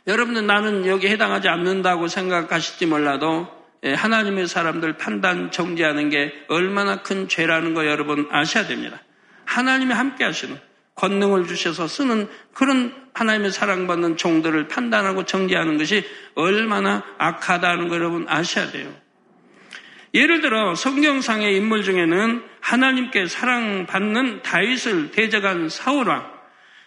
여러분은 0.07 0.47
나는 0.47 0.85
여기 0.85 1.07
해당하지 1.07 1.49
않는다고 1.49 2.07
생각하실지 2.07 2.85
몰라도 2.85 3.47
예, 3.83 3.93
하나님의 3.93 4.47
사람들 4.47 4.97
판단 4.97 5.51
정지하는 5.51 6.09
게 6.09 6.33
얼마나 6.47 7.03
큰 7.03 7.27
죄라는 7.27 7.73
거 7.73 7.85
여러분 7.85 8.27
아셔야 8.31 8.65
됩니다. 8.65 9.01
하나님이 9.45 9.93
함께 9.93 10.23
하시는 10.23 10.59
권능을 10.97 11.47
주셔서 11.47 11.87
쓰는 11.87 12.27
그런 12.53 12.93
하나님의 13.13 13.51
사랑받는 13.51 14.17
종들을 14.17 14.67
판단하고 14.67 15.25
정지하는 15.25 15.77
것이 15.77 16.03
얼마나 16.35 17.03
악하다는 17.17 17.87
거 17.87 17.95
여러분 17.95 18.25
아셔야 18.27 18.71
돼요. 18.71 18.93
예를 20.13 20.41
들어 20.41 20.73
성경상의 20.75 21.55
인물 21.55 21.83
중에는 21.83 22.43
하나님께 22.61 23.27
사랑받는 23.27 24.41
다윗을 24.41 25.11
대적한 25.11 25.69
사울왕, 25.69 26.31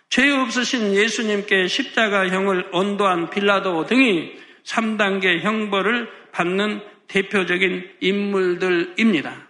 죄 0.08 0.28
없으신 0.30 0.94
예수님께 0.94 1.68
십자가형을 1.68 2.70
언도한 2.72 3.30
빌라도 3.30 3.86
등이 3.86 4.32
3단계 4.64 5.40
형벌을 5.40 6.08
받는 6.32 6.80
대표적인 7.06 7.90
인물들입니다. 8.00 9.49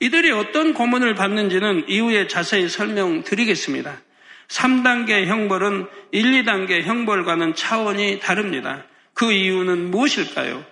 이들이 0.00 0.30
어떤 0.32 0.74
고문을 0.74 1.14
받는지는 1.14 1.88
이후에 1.88 2.26
자세히 2.26 2.68
설명드리겠습니다. 2.68 4.00
3단계 4.48 5.26
형벌은 5.26 5.86
1, 6.12 6.44
2단계 6.44 6.82
형벌과는 6.82 7.54
차원이 7.54 8.20
다릅니다. 8.20 8.84
그 9.14 9.32
이유는 9.32 9.90
무엇일까요? 9.90 10.64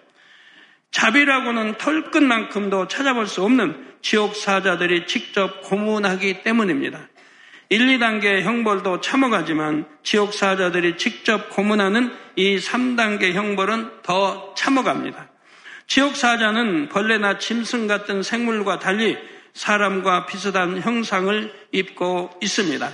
자비라고는 0.91 1.79
털끝만큼도 1.79 2.89
찾아볼 2.89 3.27
수 3.27 3.43
없는 3.43 3.93
지옥 4.03 4.37
사자들이 4.37 5.07
직접 5.07 5.63
고문하기 5.63 6.43
때문입니다. 6.43 7.09
1, 7.71 7.87
2단계 7.99 8.43
형벌도 8.43 9.01
참어가지만 9.01 9.87
지옥 10.03 10.35
사자들이 10.35 10.99
직접 10.99 11.49
고문하는 11.49 12.13
이 12.37 12.59
3단계 12.59 13.33
형벌은 13.33 14.03
더 14.03 14.55
참어갑니다. 14.55 15.32
지옥 15.87 16.17
사자는 16.17 16.89
벌레나 16.89 17.39
짐승 17.39 17.87
같은 17.87 18.23
생물과 18.23 18.79
달리 18.79 19.19
사람과 19.55 20.27
비슷한 20.27 20.81
형상을 20.81 21.53
입고 21.73 22.31
있습니다. 22.41 22.91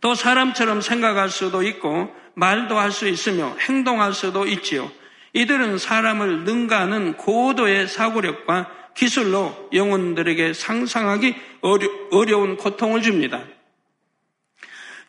또 0.00 0.14
사람처럼 0.14 0.80
생각할 0.80 1.28
수도 1.28 1.62
있고 1.62 2.14
말도 2.34 2.78
할 2.78 2.90
수 2.92 3.06
있으며 3.08 3.56
행동할 3.60 4.12
수도 4.14 4.46
있지요. 4.46 4.90
이들은 5.32 5.78
사람을 5.78 6.44
능가하는 6.44 7.16
고도의 7.16 7.86
사고력과 7.86 8.70
기술로 8.94 9.68
영혼들에게 9.72 10.52
상상하기 10.52 11.36
어려, 11.60 12.38
운 12.38 12.56
고통을 12.56 13.02
줍니다. 13.02 13.44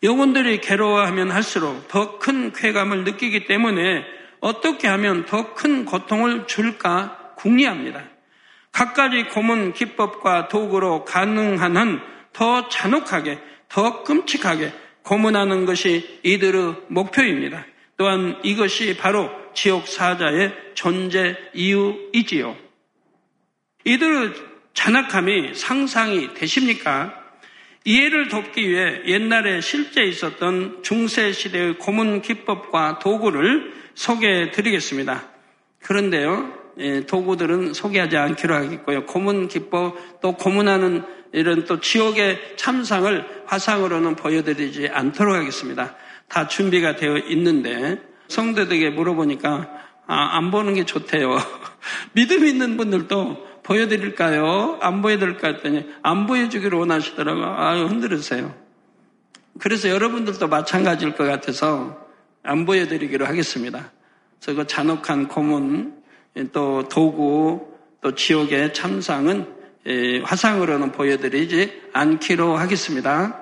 영혼들이 0.03 0.61
괴로워하면 0.61 1.31
할수록 1.31 1.87
더 1.87 2.19
큰 2.19 2.53
쾌감을 2.53 3.03
느끼기 3.03 3.45
때문에 3.45 4.03
어떻게 4.41 4.88
하면 4.89 5.25
더 5.25 5.53
큰 5.53 5.86
고통을 5.86 6.45
줄까 6.48 7.33
궁리합니다. 7.38 8.03
각가지 8.74 9.24
고문 9.29 9.71
기법과 9.74 10.50
도구로 10.50 11.05
가능한 11.05 11.77
한 11.77 12.12
더 12.33 12.67
잔혹하게, 12.69 13.39
더 13.69 14.03
끔찍하게 14.03 14.74
고문하는 15.03 15.65
것이 15.65 16.19
이들의 16.24 16.75
목표입니다. 16.88 17.65
또한 17.97 18.39
이것이 18.43 18.97
바로 18.97 19.30
지옥 19.54 19.88
사자의 19.88 20.54
존재 20.73 21.36
이유이지요. 21.54 22.56
이들의 23.86 24.34
잔악함이 24.73 25.54
상상이 25.56 26.34
되십니까? 26.34 27.17
이해를 27.84 28.30
돕기 28.30 28.69
위해 28.69 29.01
옛날에 29.08 29.60
실제 29.60 30.04
있었던 30.04 30.84
중세 30.84 31.32
시대의 31.32 31.77
고문 31.80 32.21
기법과 32.21 32.99
도구를 32.99 33.81
소개해 33.95 34.51
드리겠습니다. 34.51 35.23
그런데요, 35.82 36.54
예, 36.77 37.06
도구들은 37.06 37.73
소개하지 37.73 38.17
않기로 38.17 38.56
하겠고요. 38.56 39.06
고문 39.06 39.47
기법, 39.47 40.21
또 40.21 40.34
고문하는 40.34 41.04
이런 41.34 41.65
또 41.65 41.80
지옥의 41.80 42.56
참상을 42.58 43.43
화상으로는 43.45 44.15
보여드리지 44.15 44.89
않도록 44.89 45.36
하겠습니다. 45.36 45.95
다 46.27 46.47
준비가 46.47 46.95
되어 46.95 47.17
있는데, 47.17 48.01
성도들에게 48.27 48.91
물어보니까, 48.91 49.69
아, 50.08 50.38
안 50.38 50.51
보는 50.51 50.73
게 50.73 50.86
좋대요. 50.86 51.38
믿음 52.13 52.45
있는 52.45 52.77
분들도 52.77 53.51
보여드릴까요? 53.63 54.80
안 54.82 55.01
보여드릴까 55.01 55.47
했더니 55.47 55.86
안 56.01 56.25
보여주기를 56.25 56.77
원하시더라고요. 56.77 57.56
아유, 57.58 57.86
흔들으세요. 57.86 58.54
그래서 59.60 59.89
여러분들도 59.89 60.47
마찬가지일 60.47 61.15
것 61.15 61.25
같아서 61.25 62.11
안 62.43 62.65
보여드리기로 62.65 63.25
하겠습니다. 63.25 63.91
그래서 64.39 64.62
그 64.62 64.67
잔혹한 64.67 65.27
고문, 65.27 66.01
또 66.51 66.88
도구, 66.88 67.67
또 68.01 68.15
지옥의 68.15 68.73
참상은 68.73 69.47
화상으로는 70.23 70.91
보여드리지 70.91 71.82
않기로 71.93 72.58
하겠습니다. 72.58 73.38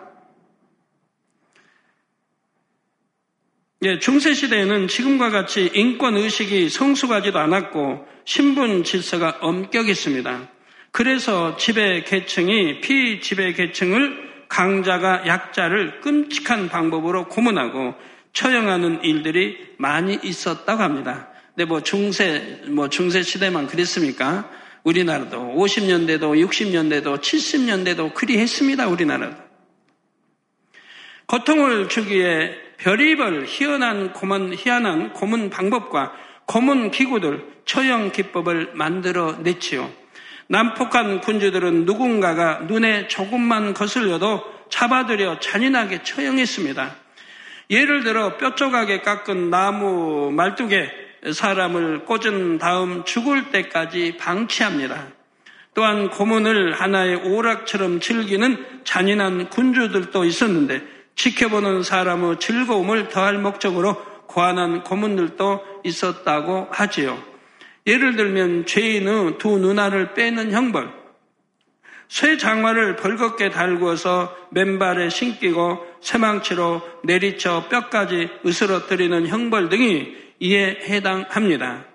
예, 3.83 3.97
중세 3.97 4.33
시대에는 4.33 4.89
지금과 4.89 5.29
같이 5.29 5.71
인권 5.73 6.17
의식이 6.17 6.67
성숙하지도 6.67 7.39
않았고 7.39 8.05
신분 8.25 8.83
질서가 8.83 9.37
엄격했습니다. 9.39 10.49
그래서 10.91 11.55
지배 11.55 12.03
계층이 12.03 12.81
피지배 12.81 13.53
계층을 13.53 14.47
강자가 14.49 15.25
약자를 15.27 16.01
끔찍한 16.01 16.67
방법으로 16.67 17.29
고문하고 17.29 17.95
처형하는 18.33 19.03
일들이 19.03 19.57
많이 19.77 20.17
있었다고 20.21 20.81
합니다. 20.81 21.29
근데 21.55 21.65
뭐 21.65 21.81
중세, 21.81 22.61
뭐 22.67 22.89
중세 22.89 23.21
시대만 23.21 23.67
그랬습니까? 23.67 24.49
우리나라도 24.83 25.53
50년대도 25.57 26.47
60년대도 26.47 27.19
70년대도 27.21 28.13
그리 28.13 28.37
했습니다. 28.37 28.87
우리나라도. 28.87 29.35
고통을 31.25 31.89
주기에 31.89 32.55
별의별 32.77 33.45
희한한 33.45 34.13
고문, 34.13 34.53
희한한 34.53 35.13
고문 35.13 35.49
방법과 35.49 36.13
고문 36.45 36.91
기구들, 36.91 37.45
처형 37.65 38.11
기법을 38.11 38.71
만들어 38.73 39.37
냈지요. 39.43 39.91
난폭한 40.47 41.21
군주들은 41.21 41.85
누군가가 41.85 42.61
눈에 42.67 43.07
조금만 43.07 43.75
거슬려도 43.75 44.43
잡아들여 44.69 45.39
잔인하게 45.39 46.01
처형했습니다. 46.01 46.95
예를 47.69 48.03
들어 48.03 48.37
뼈조각에 48.37 49.01
깎은 49.01 49.49
나무 49.49 50.31
말뚝에 50.31 50.91
사람을 51.33 52.05
꽂은 52.05 52.57
다음 52.57 53.03
죽을 53.03 53.51
때까지 53.51 54.17
방치합니다. 54.17 55.07
또한 55.75 56.09
고문을 56.09 56.73
하나의 56.73 57.15
오락처럼 57.15 57.99
즐기는 57.99 58.65
잔인한 58.83 59.49
군주들도 59.49 60.25
있었는데 60.25 60.81
지켜보는 61.15 61.83
사람의 61.83 62.39
즐거움을 62.39 63.09
더할 63.09 63.37
목적으로 63.37 63.95
고안한 64.27 64.83
고문들도 64.83 65.81
있었다고 65.83 66.69
하지요. 66.71 67.21
예를 67.85 68.15
들면 68.15 68.65
죄인의 68.65 69.37
두 69.37 69.57
누나를 69.57 70.13
빼는 70.13 70.51
형벌, 70.51 70.91
쇠 72.07 72.37
장화를 72.37 72.95
벌겋게 72.95 73.51
달구어서 73.51 74.35
맨발에 74.51 75.09
신기고 75.09 75.85
쇠망치로 76.01 76.81
내리쳐 77.03 77.67
뼈까지 77.69 78.29
으스러뜨리는 78.45 79.27
형벌 79.27 79.69
등이 79.69 80.15
이에 80.39 80.79
해당합니다. 80.87 81.85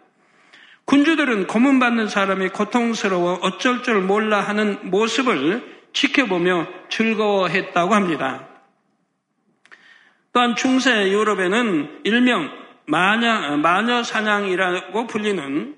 군주들은 0.84 1.46
고문받는 1.46 2.08
사람이 2.08 2.50
고통스러워 2.50 3.40
어쩔 3.42 3.82
줄 3.82 4.02
몰라 4.02 4.40
하는 4.40 4.78
모습을 4.90 5.62
지켜보며 5.92 6.66
즐거워했다고 6.90 7.94
합니다. 7.94 8.48
또한 10.32 10.56
중세 10.56 11.10
유럽에는 11.10 12.00
일명 12.04 12.50
마녀, 12.86 13.56
마녀 13.56 14.02
사냥이라고 14.02 15.06
불리는 15.06 15.76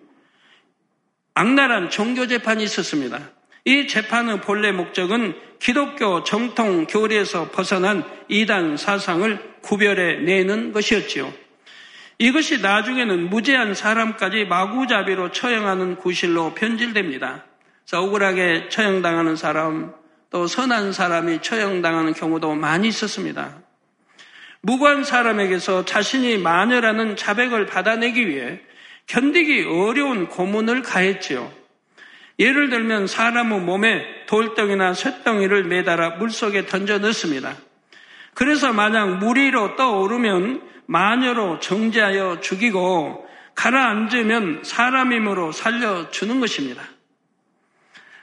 악랄한 1.35 1.91
종교 1.91 2.27
재판이 2.27 2.65
있었습니다. 2.65 3.36
이 3.67 3.89
재판의 3.89 4.43
본래 4.43 4.71
목적은 4.71 5.35
기독교 5.59 6.23
정통 6.23 6.87
교리에서 6.87 7.51
벗어난 7.51 8.05
이단 8.29 8.77
사상을 8.77 9.57
구별해 9.61 10.21
내는 10.21 10.73
것이었지요. 10.73 11.33
이것이 12.19 12.63
나중에는 12.63 13.29
무죄한 13.29 13.75
사람까지 13.75 14.45
마구잡이로 14.45 15.33
처형하는 15.33 15.97
구실로 15.97 16.55
변질됩니다. 16.55 17.45
억울하게 17.93 18.69
처형당하는 18.69 19.35
사람, 19.35 19.93
또 20.31 20.47
선한 20.47 20.93
사람이 20.93 21.43
처형당하는 21.43 22.15
경우도 22.15 22.55
많이 22.55 22.87
있었습니다. 22.87 23.59
무고한 24.61 25.03
사람에게서 25.03 25.85
자신이 25.85 26.39
마녀라는 26.39 27.17
자백을 27.17 27.67
받아내기 27.67 28.29
위해 28.29 28.61
견디기 29.09 29.65
어려운 29.65 30.29
고문을 30.29 30.83
가했지요. 30.83 31.66
예를 32.39 32.69
들면 32.69 33.07
사람의 33.07 33.61
몸에 33.61 34.27
돌덩이나 34.27 34.93
쇳덩이를 34.93 35.65
매달아 35.65 36.17
물속에 36.17 36.67
던져 36.67 36.99
넣습니다. 36.99 37.55
그래서 38.35 38.73
만약 38.73 39.19
물 39.19 39.39
위로 39.39 39.77
떠오르면 39.77 40.63
마녀로 40.87 41.61
정죄하여 41.61 42.41
죽이고 42.41 43.27
가라앉으면 43.55 44.63
사람임으로 44.65 45.53
살려주는 45.53 46.41
것입니다. 46.41 46.83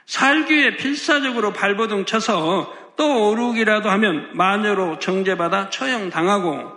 살기 0.06 0.54
위해 0.54 0.76
필사적으로 0.76 1.52
발버둥 1.52 2.04
쳐서 2.04 2.72
또 2.96 3.30
오르기라도 3.30 3.90
하면 3.90 4.30
마녀로 4.34 5.00
정죄받아 5.00 5.70
처형당하고 5.70 6.70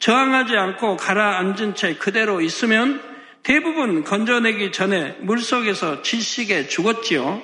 저항하지 0.00 0.56
않고 0.56 0.96
가라앉은 0.96 1.76
채 1.76 1.94
그대로 1.94 2.40
있으면 2.40 3.00
대부분 3.42 4.04
건져내기 4.04 4.72
전에 4.72 5.16
물속에서 5.20 6.02
지식에 6.02 6.68
죽었지요. 6.68 7.42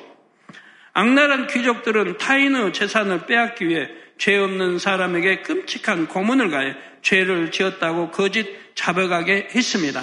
악랄한 0.93 1.49
귀족들은 1.49 2.19
타인의 2.19 2.73
재산을 2.73 3.27
빼앗기 3.27 3.69
위해 3.69 3.89
죄 4.17 4.37
없는 4.37 4.79
사람에게 4.79 5.43
끔찍한 5.43 6.09
고문을 6.09 6.51
가해 6.51 6.75
죄를 7.03 7.51
지었다고 7.51 8.11
거짓 8.11 8.47
자백하게 8.75 9.49
했습니다. 9.55 10.03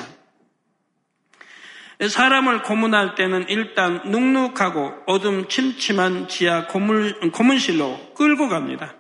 사람을 2.08 2.63
고문할 2.63 3.15
때는 3.15 3.45
일단 3.47 4.01
눅눅하고 4.05 4.93
어둠 5.05 5.47
침침한 5.47 6.27
지하 6.27 6.67
고문, 6.67 7.31
고문실로 7.31 8.13
끌고 8.15 8.49
갑니다. 8.49 8.95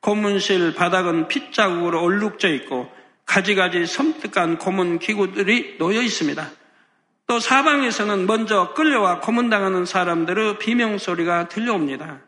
고문실 0.00 0.74
바닥은 0.74 1.28
핏자국으로 1.28 2.02
얼룩져 2.02 2.48
있고 2.54 2.90
가지가지 3.26 3.86
섬뜩한 3.86 4.58
고문 4.58 4.98
기구들이 4.98 5.78
놓여 5.78 6.00
있습니다. 6.02 6.50
또 7.26 7.40
사방에서는 7.40 8.26
먼저 8.26 8.74
끌려와 8.74 9.20
고문당하는 9.20 9.86
사람들의 9.86 10.58
비명소리가 10.58 11.48
들려옵니다. 11.48 12.20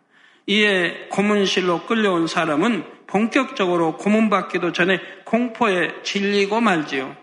이에 0.46 1.08
고문실로 1.10 1.86
끌려온 1.86 2.26
사람은 2.26 2.84
본격적으로 3.06 3.96
고문받기도 3.98 4.72
전에 4.72 5.00
공포에 5.24 6.02
질리고 6.02 6.60
말지요. 6.60 7.14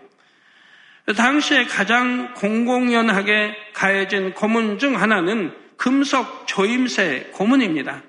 당시에 1.16 1.66
가장 1.66 2.32
공공연하게 2.34 3.54
가해진 3.74 4.32
고문 4.32 4.78
중 4.78 5.00
하나는 5.00 5.54
금속 5.76 6.46
조임새 6.46 7.30
고문입니다. 7.32 8.02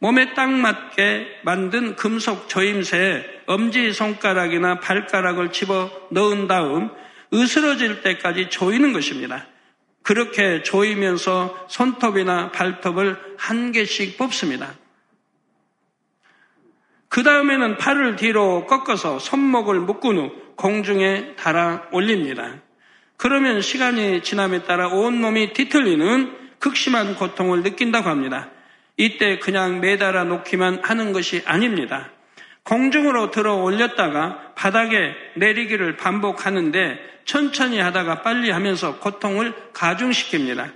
몸에 0.00 0.32
딱 0.32 0.50
맞게 0.50 1.40
만든 1.42 1.94
금속 1.94 2.48
조임새에 2.48 3.42
엄지 3.46 3.92
손가락이나 3.92 4.80
발가락을 4.80 5.52
집어 5.52 5.90
넣은 6.10 6.48
다음 6.48 6.90
으스러질 7.32 8.02
때까지 8.02 8.48
조이는 8.48 8.92
것입니다. 8.92 9.46
그렇게 10.02 10.62
조이면서 10.62 11.66
손톱이나 11.68 12.50
발톱을 12.50 13.36
한 13.36 13.72
개씩 13.72 14.16
뽑습니다. 14.16 14.74
그 17.08 17.22
다음에는 17.22 17.76
팔을 17.76 18.16
뒤로 18.16 18.66
꺾어서 18.66 19.18
손목을 19.18 19.80
묶은 19.80 20.16
후 20.16 20.32
공중에 20.56 21.34
달아 21.36 21.88
올립니다. 21.92 22.54
그러면 23.18 23.60
시간이 23.60 24.22
지남에 24.22 24.62
따라 24.62 24.88
온몸이 24.88 25.52
뒤틀리는 25.52 26.38
극심한 26.58 27.16
고통을 27.16 27.62
느낀다고 27.62 28.08
합니다. 28.08 28.48
이때 29.00 29.38
그냥 29.38 29.80
매달아 29.80 30.24
놓기만 30.24 30.80
하는 30.82 31.14
것이 31.14 31.42
아닙니다. 31.46 32.10
공중으로 32.64 33.30
들어 33.30 33.54
올렸다가 33.54 34.52
바닥에 34.54 35.14
내리기를 35.36 35.96
반복하는데 35.96 36.98
천천히 37.24 37.78
하다가 37.78 38.20
빨리 38.20 38.50
하면서 38.50 38.98
고통을 38.98 39.54
가중시킵니다. 39.72 40.72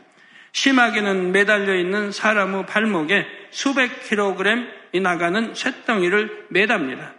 심하게는 0.52 1.32
매달려 1.32 1.74
있는 1.74 2.12
사람의 2.12 2.64
발목에 2.64 3.26
수백 3.50 4.08
킬로그램이 4.08 5.00
나가는 5.02 5.52
쇳덩이를 5.52 6.46
매답니다. 6.48 7.12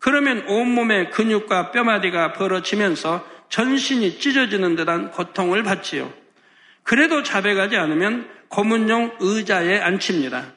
그러면 0.00 0.42
온몸의 0.48 1.12
근육과 1.12 1.70
뼈마디가 1.70 2.32
벌어지면서 2.32 3.24
전신이 3.50 4.18
찢어지는 4.18 4.74
듯한 4.74 5.12
고통을 5.12 5.62
받지요. 5.62 6.12
그래도 6.82 7.22
자백하지 7.22 7.76
않으면 7.76 8.39
고문용 8.50 9.16
의자에 9.20 9.80
앉힙니다. 9.80 10.52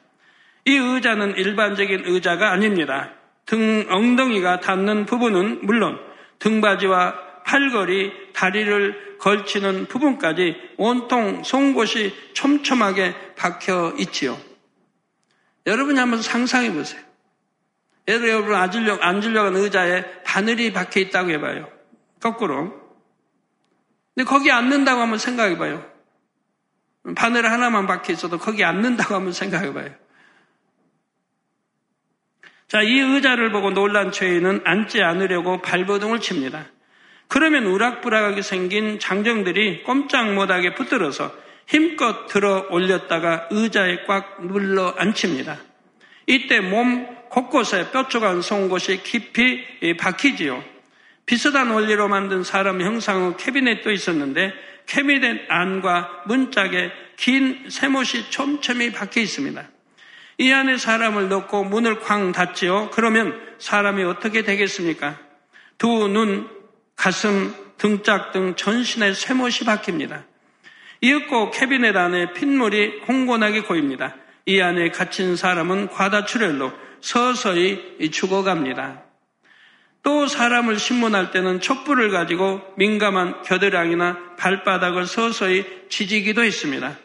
이 0.66 0.76
의자는 0.76 1.36
일반적인 1.36 2.02
의자가 2.04 2.50
아닙니다. 2.52 3.12
등 3.46 3.86
엉덩이가 3.88 4.60
닿는 4.60 5.06
부분은 5.06 5.60
물론 5.62 5.98
등바지와 6.38 7.42
팔걸이, 7.44 8.32
다리를 8.32 9.18
걸치는 9.18 9.86
부분까지 9.86 10.56
온통 10.76 11.44
송곳이 11.44 12.14
촘촘하게 12.32 13.14
박혀 13.36 13.94
있지요. 13.98 14.38
여러분이 15.66 15.98
한번 15.98 16.20
상상해 16.20 16.72
보세요. 16.72 17.00
예를 18.08 18.28
여러분 18.28 18.54
앉으려고, 18.54 19.02
앉으려고 19.02 19.46
하는 19.46 19.60
의자에 19.60 20.22
바늘이 20.24 20.72
박혀 20.72 21.00
있다고 21.00 21.30
해봐요. 21.30 21.68
거꾸로. 22.20 22.72
근데 24.14 24.28
거기 24.28 24.50
앉는다고 24.50 25.00
한번 25.00 25.18
생각해 25.18 25.56
봐요. 25.56 25.93
바늘 27.16 27.50
하나만 27.50 27.86
박혀 27.86 28.12
있어도 28.14 28.38
거기 28.38 28.64
앉는다고 28.64 29.14
한번 29.14 29.32
생각해 29.32 29.72
봐요. 29.74 29.90
자, 32.66 32.80
이 32.80 32.98
의자를 32.98 33.52
보고 33.52 33.70
놀란 33.70 34.10
죄인은 34.10 34.62
앉지 34.64 35.02
않으려고 35.02 35.60
발버둥을 35.60 36.20
칩니다. 36.20 36.66
그러면 37.28 37.66
우락부락하게 37.66 38.42
생긴 38.42 38.98
장정들이 38.98 39.82
꼼짝 39.82 40.32
못하게 40.32 40.74
붙들어서 40.74 41.32
힘껏 41.66 42.26
들어 42.26 42.66
올렸다가 42.70 43.48
의자에 43.50 44.04
꽉 44.06 44.46
눌러 44.46 44.94
앉힙니다. 44.96 45.58
이때 46.26 46.60
몸 46.60 47.06
곳곳에 47.28 47.90
뾰족한 47.90 48.42
송곳이 48.42 49.02
깊이 49.02 49.96
박히지요. 49.98 50.62
비슷한 51.26 51.70
원리로 51.70 52.08
만든 52.08 52.44
사람 52.44 52.80
형상의 52.80 53.36
캐비넷도 53.36 53.90
있었는데 53.90 54.52
캐비넷 54.86 55.46
안과 55.48 56.22
문짝에 56.26 56.92
긴 57.16 57.66
새못이 57.68 58.30
촘촘히 58.30 58.92
박혀 58.92 59.20
있습니다. 59.20 59.68
이 60.38 60.52
안에 60.52 60.76
사람을 60.76 61.28
넣고 61.28 61.64
문을 61.64 62.00
쾅 62.00 62.32
닫지요. 62.32 62.90
그러면 62.92 63.40
사람이 63.58 64.02
어떻게 64.04 64.42
되겠습니까? 64.42 65.18
두 65.78 66.08
눈, 66.08 66.48
가슴, 66.96 67.54
등짝 67.78 68.32
등 68.32 68.54
전신에 68.56 69.14
쇠못이 69.14 69.64
박힙니다. 69.64 70.24
이윽고 71.00 71.50
캐비넷 71.50 71.94
안에 71.96 72.32
핏물이 72.32 73.02
홍곤하게 73.06 73.62
고입니다. 73.62 74.16
이 74.46 74.60
안에 74.60 74.90
갇힌 74.90 75.36
사람은 75.36 75.88
과다출혈로 75.88 76.72
서서히 77.00 78.10
죽어갑니다. 78.10 79.03
또 80.04 80.26
사람을 80.26 80.78
신문할 80.78 81.30
때는 81.30 81.60
촛불을 81.60 82.10
가지고 82.10 82.60
민감한 82.76 83.42
겨드랑이나 83.42 84.36
발바닥을 84.36 85.06
서서히 85.06 85.64
지지기도 85.88 86.44
했습니다. 86.44 86.96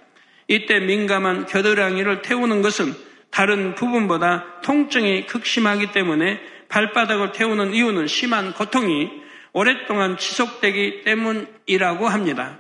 이때 0.50 0.80
민감한 0.80 1.46
겨드랑이를 1.46 2.22
태우는 2.22 2.62
것은 2.62 2.94
다른 3.32 3.74
부분보다 3.74 4.62
통증이 4.62 5.28
극심하기 5.28 5.94
때문에 5.94 6.42
발바닥을 6.68 7.32
태우는 7.32 7.74
이유는 7.74 8.08
심한 8.08 8.54
고통이 8.54 9.10
오랫동안 9.54 10.18
지속되기 10.18 11.04
때문이라고 11.04 12.08
합니다. 12.08 12.60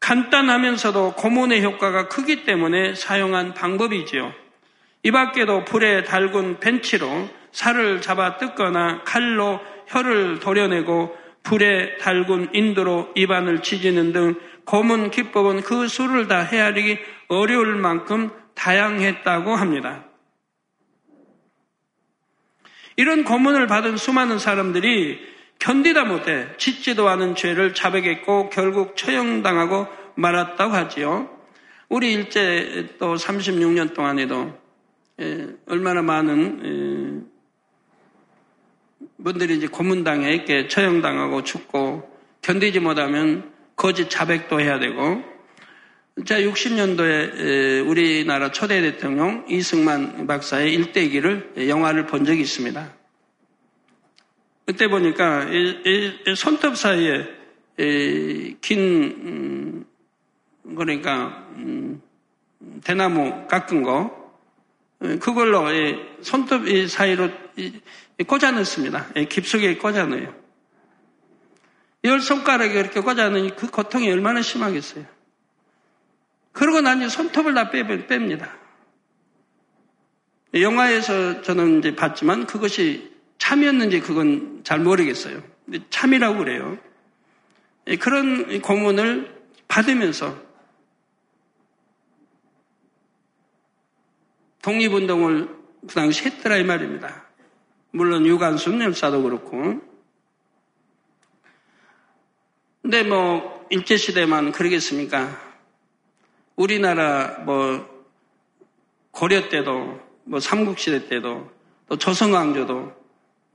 간단하면서도 0.00 1.12
고문의 1.16 1.62
효과가 1.62 2.08
크기 2.08 2.44
때문에 2.44 2.94
사용한 2.94 3.52
방법이지요. 3.52 4.32
이 5.02 5.10
밖에도 5.10 5.66
불에 5.66 6.02
달군 6.02 6.60
벤치로 6.60 7.39
살을 7.52 8.00
잡아 8.00 8.36
뜯거나 8.36 9.02
칼로 9.04 9.60
혀를 9.86 10.40
도려내고 10.40 11.16
불에 11.42 11.96
달군 11.98 12.50
인도로 12.52 13.10
입안을 13.14 13.62
지지는 13.62 14.12
등 14.12 14.34
고문 14.64 15.10
기법은 15.10 15.62
그 15.62 15.88
수를 15.88 16.28
다 16.28 16.40
헤아리기 16.40 16.98
어려울 17.28 17.76
만큼 17.76 18.30
다양했다고 18.54 19.54
합니다. 19.54 20.04
이런 22.96 23.24
고문을 23.24 23.66
받은 23.66 23.96
수많은 23.96 24.38
사람들이 24.38 25.18
견디다 25.58 26.04
못해 26.04 26.48
짓지도 26.56 27.08
않은 27.08 27.34
죄를 27.34 27.74
자백했고 27.74 28.50
결국 28.50 28.96
처형당하고 28.96 29.86
말았다고 30.16 30.72
하지요. 30.72 31.30
우리 31.88 32.12
일제 32.12 32.94
또 32.98 33.14
36년 33.14 33.94
동안에도 33.94 34.58
예, 35.20 35.48
얼마나 35.66 36.02
많은 36.02 37.24
예, 37.26 37.29
분들이 39.22 39.56
이제 39.56 39.66
고문당에 39.66 40.32
이렇게 40.32 40.68
처형당하고 40.68 41.44
죽고 41.44 42.10
견디지 42.42 42.80
못하면 42.80 43.52
거짓 43.76 44.08
자백도 44.08 44.60
해야 44.60 44.78
되고 44.78 45.22
제 46.24 46.44
60년도에 46.44 47.86
우리나라 47.88 48.50
초대 48.50 48.80
대통령 48.80 49.46
이승만 49.48 50.26
박사의 50.26 50.74
일대기를 50.74 51.68
영화를 51.68 52.06
본 52.06 52.24
적이 52.24 52.42
있습니다. 52.42 52.94
그때 54.66 54.88
보니까 54.88 55.46
손톱 56.36 56.76
사이에 56.76 57.26
긴 58.60 58.78
음, 58.78 59.84
그러니까 60.76 61.46
음, 61.56 62.02
대나무 62.84 63.46
깎은 63.48 63.82
거 63.82 64.20
그걸로 65.20 65.64
손톱 66.20 66.64
사이로 66.88 67.30
꽂아 68.26 68.50
넣습니다. 68.52 69.08
깊숙이 69.28 69.78
꽂아 69.78 70.06
넣어요. 70.06 70.34
열 72.04 72.20
손가락에 72.20 72.78
이렇게 72.78 73.00
꽂아 73.00 73.28
넣으니 73.28 73.54
그 73.56 73.70
고통이 73.70 74.10
얼마나 74.10 74.42
심하겠어요. 74.42 75.04
그러고 76.52 76.80
난 76.80 76.98
이제 76.98 77.08
손톱을 77.08 77.54
다 77.54 77.70
빼, 77.70 77.84
뺍니다. 77.84 78.50
영화에서 80.54 81.42
저는 81.42 81.78
이제 81.78 81.94
봤지만 81.94 82.46
그것이 82.46 83.14
참이었는지 83.38 84.00
그건 84.00 84.62
잘 84.64 84.80
모르겠어요. 84.80 85.42
참이라고 85.90 86.38
그래요. 86.38 86.78
그런 88.00 88.60
고문을 88.60 89.40
받으면서 89.68 90.36
독립운동을 94.62 95.48
그 95.88 95.94
당시 95.94 96.24
했더라 96.24 96.58
이 96.58 96.64
말입니다. 96.64 97.29
물론 97.92 98.26
유관순 98.26 98.80
열사도 98.80 99.22
그렇고. 99.22 99.80
근데 102.82 103.02
뭐 103.02 103.66
일제시대만 103.70 104.52
그러겠습니까? 104.52 105.38
우리나라 106.56 107.38
뭐 107.44 107.88
고려 109.10 109.48
때도 109.48 110.00
뭐 110.24 110.40
삼국시대 110.40 111.08
때도 111.08 111.50
또 111.88 111.96
조선왕조도 111.98 113.00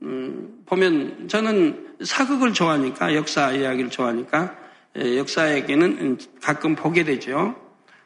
음, 0.02 0.62
보면 0.66 1.28
저는 1.28 1.96
사극을 2.04 2.52
좋아하니까 2.52 3.14
역사 3.14 3.52
이야기를 3.52 3.90
좋아하니까 3.90 4.56
예, 4.98 5.18
역사에게는 5.18 6.18
가끔 6.42 6.74
보게 6.74 7.04
되죠. 7.04 7.54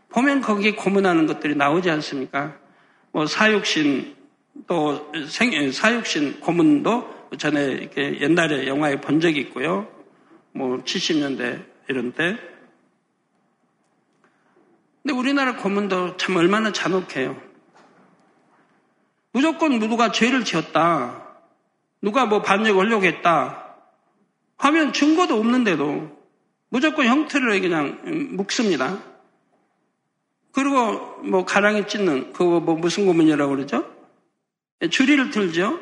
보면 0.08 0.40
거기에 0.40 0.72
고문하는 0.72 1.26
것들이 1.26 1.54
나오지 1.54 1.90
않습니까? 1.90 2.56
뭐 3.12 3.26
사육신 3.26 4.16
또 4.66 5.10
생, 5.28 5.52
예, 5.52 5.70
사육신 5.70 6.40
고문도 6.40 7.28
전에 7.38 7.64
이렇게 7.64 8.20
옛날에 8.20 8.66
영화에 8.66 9.00
본 9.00 9.20
적이 9.20 9.40
있고요. 9.40 9.88
뭐 10.52 10.78
70년대 10.78 11.64
이런 11.88 12.12
때 12.12 12.36
근데 15.02 15.14
우리나라 15.14 15.56
고문도 15.56 16.16
참 16.16 16.36
얼마나 16.36 16.72
잔혹해요. 16.72 17.40
무조건 19.32 19.78
누가 19.78 20.12
죄를 20.12 20.44
지었다. 20.44 21.26
누가 22.02 22.26
뭐 22.26 22.42
반역을 22.42 22.86
하려고 22.86 23.04
했다. 23.04 23.76
하면 24.56 24.92
증거도 24.92 25.38
없는데도 25.38 26.18
무조건 26.68 27.06
형태를 27.06 27.60
그냥 27.60 28.36
묵습니다. 28.36 28.98
그리고 30.52 31.22
뭐 31.22 31.44
가랑이 31.44 31.86
찢는 31.86 32.32
그거 32.32 32.60
뭐 32.60 32.74
무슨 32.76 33.06
고문이라고 33.06 33.54
그러죠? 33.54 33.89
줄이를 34.88 35.30
틀죠. 35.30 35.78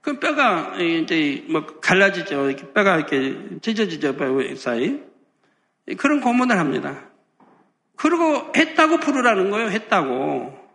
그 0.00 0.20
뼈가 0.20 0.76
이제 0.76 1.44
뭐 1.48 1.66
갈라지죠. 1.80 2.48
이렇게 2.48 2.72
뼈가 2.72 2.96
이렇게 2.96 3.58
찢어지죠. 3.60 4.16
뼈 4.16 4.56
사이. 4.56 5.02
그런 5.98 6.20
고문을 6.20 6.58
합니다. 6.58 7.10
그리고 7.96 8.52
했다고 8.56 8.98
부르라는 8.98 9.50
거예요. 9.50 9.68
했다고. 9.68 10.66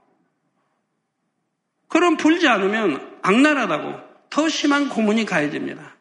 그럼 1.87 2.17
불지 2.17 2.47
않으면 2.47 3.19
악랄하다고 3.21 3.99
더 4.29 4.49
심한 4.49 4.89
고문이 4.89 5.25
가해집니다. 5.25 5.95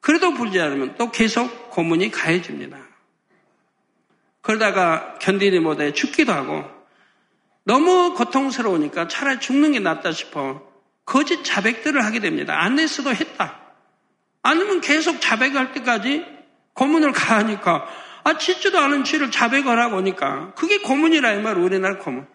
그래도 0.00 0.34
불지 0.34 0.60
않으면 0.60 0.94
또 0.96 1.10
계속 1.10 1.70
고문이 1.70 2.10
가해집니다. 2.10 2.78
그러다가 4.40 5.18
견디지 5.18 5.58
못해 5.60 5.92
죽기도 5.92 6.32
하고 6.32 6.75
너무 7.66 8.14
고통스러우니까 8.14 9.08
차라리 9.08 9.40
죽는 9.40 9.72
게 9.72 9.80
낫다 9.80 10.12
싶어 10.12 10.62
거짓 11.04 11.42
자백들을 11.42 12.04
하게 12.04 12.20
됩니다. 12.20 12.54
안 12.62 12.78
했어도 12.78 13.12
했다. 13.12 13.58
아니면 14.42 14.80
계속 14.80 15.20
자백할 15.20 15.72
때까지 15.72 16.24
고문을 16.74 17.10
가하니까 17.10 17.86
아, 18.22 18.38
짓지도 18.38 18.78
않은 18.78 19.02
죄를 19.02 19.32
자백을 19.32 19.80
하고 19.80 19.96
오니까 19.96 20.54
그게 20.54 20.78
고문이라 20.78 21.32
이 21.34 21.42
말, 21.42 21.58
우리나라 21.58 21.98
고문. 21.98 22.28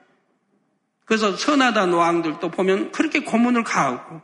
그래서 1.05 1.35
선하다는 1.35 1.93
왕들도 1.93 2.51
보면 2.51 2.91
그렇게 2.91 3.21
고문을 3.21 3.63
가하고 3.63 4.21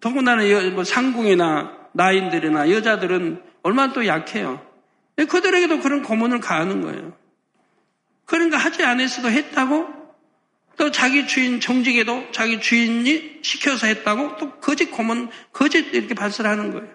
더군다나 0.00 0.42
뭐 0.72 0.84
상궁이나 0.84 1.88
나인들이나 1.92 2.70
여자들은 2.70 3.42
얼마나 3.62 3.94
또 3.94 4.06
약해요. 4.06 4.60
그들에게도 5.16 5.80
그런 5.80 6.02
고문을 6.02 6.40
가하는 6.40 6.82
거예요. 6.82 7.23
그러니까 8.24 8.56
하지 8.56 8.82
않았어도 8.82 9.30
했다고 9.30 10.04
또 10.76 10.90
자기 10.90 11.26
주인 11.26 11.60
정직에도 11.60 12.30
자기 12.32 12.60
주인이 12.60 13.40
시켜서 13.42 13.86
했다고 13.86 14.36
또 14.38 14.50
거짓 14.58 14.90
고문, 14.90 15.30
거짓 15.52 15.94
이렇게 15.94 16.14
발설하는 16.14 16.72
거예요. 16.72 16.88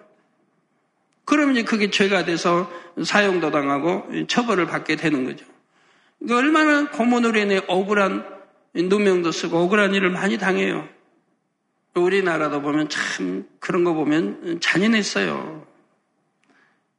그러면 1.25 1.55
이제 1.55 1.63
그게 1.63 1.89
죄가 1.89 2.25
돼서 2.25 2.71
사용도 3.03 3.51
당하고 3.51 4.07
처벌을 4.27 4.65
받게 4.65 4.95
되는 4.95 5.25
거죠. 5.25 5.45
얼마나 6.29 6.89
고문으로 6.89 7.39
인해 7.39 7.61
억울한 7.67 8.25
누명도 8.73 9.31
쓰고 9.31 9.57
억울한 9.59 9.93
일을 9.93 10.09
많이 10.09 10.37
당해요. 10.37 10.89
우리나라도 11.93 12.61
보면 12.61 12.89
참 12.89 13.47
그런 13.59 13.83
거 13.83 13.93
보면 13.93 14.59
잔인했어요. 14.59 15.65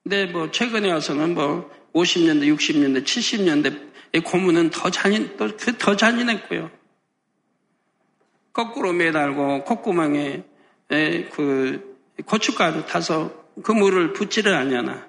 근데 0.02 0.26
뭐 0.26 0.50
최근에 0.50 0.90
와서는 0.90 1.34
뭐 1.34 1.70
50년대, 1.92 2.54
60년대, 2.56 3.04
70년대 3.04 3.89
고문은 4.18 4.70
더 4.70 4.90
잔인, 4.90 5.36
또더 5.36 5.96
잔인했고요. 5.96 6.70
거꾸로 8.52 8.92
매달고 8.92 9.64
콧구멍에 9.64 10.42
그 11.32 11.96
고춧가루 12.26 12.86
타서 12.86 13.32
그 13.62 13.72
물을 13.72 14.12
붓지를 14.12 14.54
않냐나. 14.54 15.08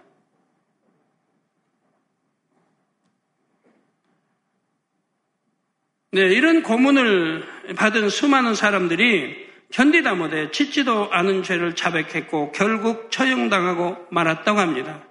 네, 6.14 6.22
이런 6.22 6.62
고문을 6.62 7.48
받은 7.78 8.10
수많은 8.10 8.54
사람들이 8.54 9.50
견디다 9.72 10.16
못해 10.16 10.52
짓지도 10.52 11.12
않은 11.12 11.44
죄를 11.44 11.74
자백했고 11.76 12.52
결국 12.52 13.10
처형당하고 13.12 14.08
말았다고 14.12 14.60
합니다. 14.60 15.06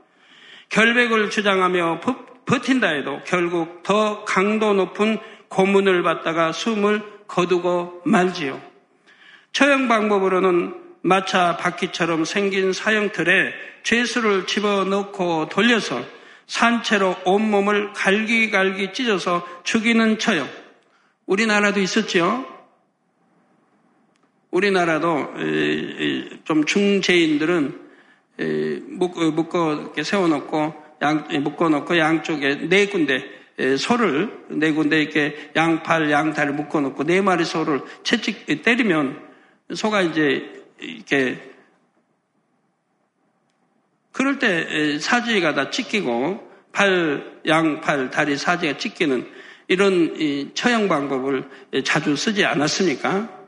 결백을 0.68 1.30
주장하며 1.30 2.00
버틴다 2.50 2.88
해도 2.88 3.20
결국 3.24 3.84
더 3.84 4.24
강도 4.24 4.74
높은 4.74 5.18
고문을 5.48 6.02
받다가 6.02 6.50
숨을 6.50 7.00
거두고 7.28 8.02
말지요. 8.04 8.60
처형 9.52 9.86
방법으로는 9.86 10.74
마차 11.02 11.56
바퀴처럼 11.56 12.24
생긴 12.24 12.72
사형틀에 12.72 13.52
죄수를 13.84 14.46
집어넣고 14.46 15.48
돌려서 15.48 16.04
산채로 16.48 17.18
온몸을 17.24 17.92
갈기갈기 17.92 18.92
찢어서 18.94 19.46
죽이는 19.62 20.18
처형. 20.18 20.48
우리나라도 21.26 21.80
있었죠. 21.80 22.44
우리나라도 24.50 25.34
좀 26.42 26.64
중죄인들은 26.66 27.80
묶어 28.88 29.92
세워놓고 30.02 30.89
양, 31.02 31.26
묶어놓고 31.28 31.98
양쪽에 31.98 32.68
네 32.68 32.86
군데 32.86 33.24
소를 33.78 34.44
네 34.48 34.72
군데 34.72 35.02
이렇게 35.02 35.50
양팔 35.56 36.10
양다리 36.10 36.52
묶어놓고 36.52 37.04
네 37.04 37.20
마리 37.20 37.44
소를 37.44 37.82
채찍 38.02 38.62
때리면 38.62 39.20
소가 39.74 40.02
이제 40.02 40.62
이렇게 40.80 41.38
그럴 44.12 44.38
때 44.38 44.98
사지가 44.98 45.54
다 45.54 45.70
찢기고 45.70 46.48
팔, 46.72 47.40
양팔, 47.46 48.10
다리 48.10 48.36
사지가 48.36 48.78
찢기는 48.78 49.26
이런 49.68 50.52
처형 50.54 50.88
방법을 50.88 51.48
자주 51.84 52.16
쓰지 52.16 52.44
않았습니까? 52.44 53.39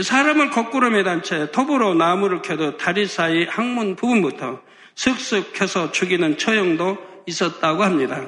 사람을 0.00 0.50
거꾸로 0.50 0.90
매단 0.90 1.22
채 1.22 1.50
톱으로 1.52 1.94
나무를 1.94 2.42
켜도 2.42 2.76
다리 2.76 3.06
사이 3.06 3.44
항문 3.44 3.96
부분부터 3.96 4.60
슥슥 4.94 5.52
켜서 5.52 5.92
죽이는 5.92 6.36
처형도 6.38 6.98
있었다고 7.26 7.84
합니다. 7.84 8.26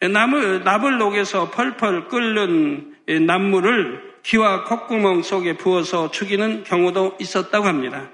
나물, 0.00 0.64
납을 0.64 0.98
녹여서 0.98 1.50
펄펄 1.50 2.08
끓는 2.08 2.96
나물을 3.26 4.12
귀와 4.24 4.64
콧구멍 4.64 5.22
속에 5.22 5.56
부어서 5.56 6.10
죽이는 6.10 6.64
경우도 6.64 7.16
있었다고 7.20 7.66
합니다. 7.66 8.10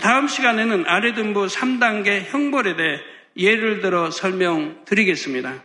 다음 0.00 0.28
시간에는 0.28 0.84
아래등부 0.86 1.46
3단계 1.46 2.24
형벌에 2.30 2.76
대해 2.76 3.00
예를 3.36 3.80
들어 3.80 4.10
설명드리겠습니다. 4.10 5.62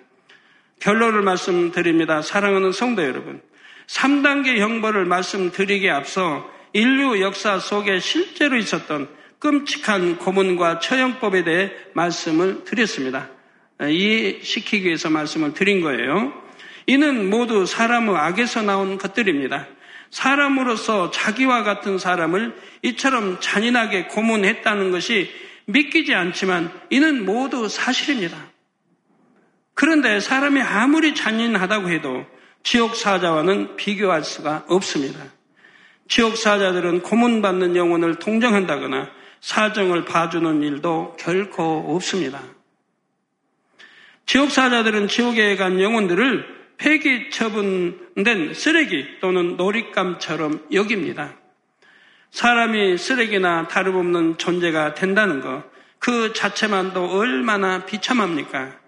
결론을 0.79 1.21
말씀드립니다. 1.21 2.21
사랑하는 2.21 2.71
성도 2.71 3.03
여러분. 3.03 3.41
3단계 3.91 4.57
형벌을 4.59 5.05
말씀드리기에 5.05 5.89
앞서 5.89 6.49
인류 6.73 7.19
역사 7.19 7.59
속에 7.59 7.99
실제로 7.99 8.55
있었던 8.55 9.09
끔찍한 9.39 10.17
고문과 10.17 10.79
처형법에 10.79 11.43
대해 11.43 11.71
말씀을 11.93 12.63
드렸습니다. 12.63 13.29
이해시키기 13.81 14.85
위해서 14.85 15.09
말씀을 15.09 15.53
드린 15.53 15.81
거예요. 15.81 16.31
이는 16.87 17.29
모두 17.29 17.65
사람의 17.65 18.15
악에서 18.15 18.61
나온 18.61 18.97
것들입니다. 18.97 19.67
사람으로서 20.09 21.11
자기와 21.11 21.63
같은 21.63 21.97
사람을 21.97 22.55
이처럼 22.83 23.39
잔인하게 23.39 24.05
고문했다는 24.05 24.91
것이 24.91 25.29
믿기지 25.65 26.13
않지만 26.13 26.71
이는 26.89 27.25
모두 27.25 27.67
사실입니다. 27.67 28.37
그런데 29.73 30.19
사람이 30.19 30.61
아무리 30.61 31.15
잔인하다고 31.15 31.89
해도 31.89 32.25
지옥 32.63 32.95
사자와는 32.95 33.75
비교할 33.75 34.23
수가 34.23 34.65
없습니다. 34.67 35.19
지옥 36.07 36.37
사자들은 36.37 37.01
고문받는 37.01 37.75
영혼을 37.75 38.15
동정한다거나 38.15 39.09
사정을 39.39 40.05
봐주는 40.05 40.61
일도 40.61 41.17
결코 41.19 41.95
없습니다. 41.95 42.41
지옥 44.25 44.51
사자들은 44.51 45.07
지옥에 45.07 45.55
간 45.55 45.81
영혼들을 45.81 46.61
폐기 46.77 47.29
처분된 47.29 48.53
쓰레기 48.53 49.19
또는 49.19 49.55
놀잇감처럼 49.55 50.67
여깁니다. 50.73 51.37
사람이 52.31 52.97
쓰레기나 52.97 53.67
다름없는 53.67 54.37
존재가 54.37 54.95
된다는 54.95 55.41
것, 55.41 55.63
그 55.99 56.33
자체만도 56.33 57.11
얼마나 57.11 57.85
비참합니까? 57.85 58.80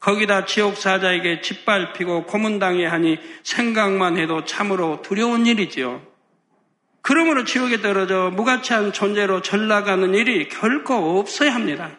거기다 0.00 0.44
지옥 0.44 0.76
사자에게 0.76 1.40
짓밟히고 1.40 2.24
고문당해 2.24 2.86
하니 2.86 3.18
생각만 3.42 4.18
해도 4.18 4.44
참으로 4.44 5.02
두려운 5.02 5.46
일이지요. 5.46 6.02
그러므로 7.02 7.44
지옥에 7.44 7.80
떨어져 7.80 8.30
무가치한 8.34 8.92
존재로 8.92 9.40
전락하는 9.40 10.14
일이 10.14 10.48
결코 10.48 11.18
없어야 11.18 11.54
합니다. 11.54 11.90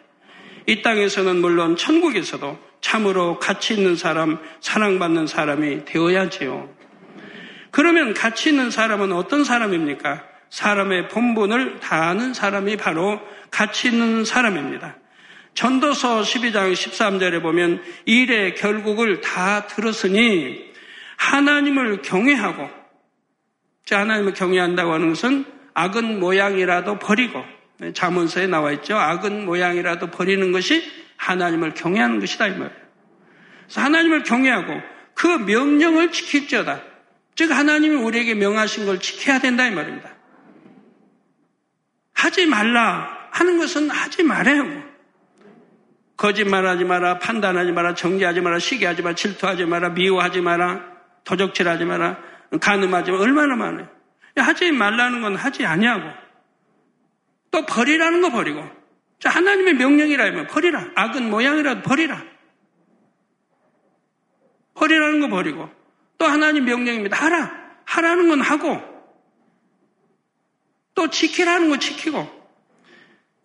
이 0.66 0.82
땅에서는 0.82 1.36
물론 1.36 1.76
천국에서도 1.76 2.58
참으로 2.80 3.38
가치 3.38 3.74
있는 3.74 3.96
사람, 3.96 4.38
사랑받는 4.60 5.26
사람이 5.26 5.86
되어야지요. 5.86 6.68
그러면 7.70 8.14
가치 8.14 8.50
있는 8.50 8.70
사람은 8.70 9.12
어떤 9.12 9.44
사람입니까? 9.44 10.24
사람의 10.50 11.08
본분을 11.08 11.80
다하는 11.80 12.34
사람이 12.34 12.76
바로 12.76 13.20
가치 13.50 13.88
있는 13.88 14.24
사람입니다. 14.24 14.96
전도서 15.58 16.20
12장 16.20 16.72
13절에 16.72 17.42
보면 17.42 17.82
일의 18.04 18.54
결국을 18.54 19.20
다 19.20 19.66
들었으니 19.66 20.64
하나님을 21.16 22.02
경외하고 22.02 22.70
하나님을 23.90 24.34
경외한다고 24.34 24.92
하는 24.92 25.08
것은 25.08 25.44
악은 25.74 26.20
모양이라도 26.20 27.00
버리고 27.00 27.44
자문서에 27.92 28.46
나와 28.46 28.70
있죠. 28.74 28.96
악은 28.96 29.46
모양이라도 29.46 30.12
버리는 30.12 30.52
것이 30.52 30.88
하나님을 31.16 31.74
경외하는 31.74 32.20
것이다 32.20 32.46
이 32.46 32.50
말이에요. 32.50 32.70
그래서 33.64 33.80
하나님을 33.80 34.22
경외하고 34.22 34.80
그 35.14 35.26
명령을 35.26 36.12
지킬지어다. 36.12 36.82
즉 37.34 37.50
하나님이 37.50 37.96
우리에게 37.96 38.34
명하신 38.34 38.86
걸 38.86 39.00
지켜야 39.00 39.40
된다 39.40 39.66
이 39.66 39.72
말입니다. 39.72 40.08
하지 42.12 42.46
말라 42.46 43.28
하는 43.32 43.58
것은 43.58 43.90
하지 43.90 44.22
말아요. 44.22 44.97
거짓말하지 46.18 46.84
마라, 46.84 47.20
판단하지 47.20 47.72
마라, 47.72 47.94
정죄하지 47.94 48.40
마라, 48.40 48.58
시기하지 48.58 49.02
마라, 49.02 49.14
질투하지 49.14 49.64
마라, 49.64 49.90
미워하지 49.90 50.40
마라, 50.42 50.84
도적질하지 51.24 51.84
마라, 51.84 52.18
가늠하지 52.60 53.12
마라. 53.12 53.22
얼마나 53.22 53.56
많아요. 53.56 53.88
하지 54.36 54.70
말라는 54.72 55.22
건 55.22 55.36
하지 55.36 55.64
아니하고 55.64 56.10
또 57.50 57.64
버리라는 57.66 58.20
거 58.20 58.30
버리고 58.30 58.68
자, 59.18 59.30
하나님의 59.30 59.74
명령이라면 59.74 60.46
버리라. 60.46 60.90
악은 60.94 61.28
모양이라도 61.30 61.82
버리라. 61.82 62.22
버리라는 64.74 65.20
거 65.20 65.28
버리고 65.28 65.68
또 66.18 66.26
하나님 66.26 66.64
명령입니다. 66.64 67.16
하라. 67.16 67.52
하라는 67.84 68.28
건 68.28 68.40
하고 68.40 68.80
또 70.94 71.08
지키라는 71.10 71.68
거 71.70 71.78
지키고 71.78 72.37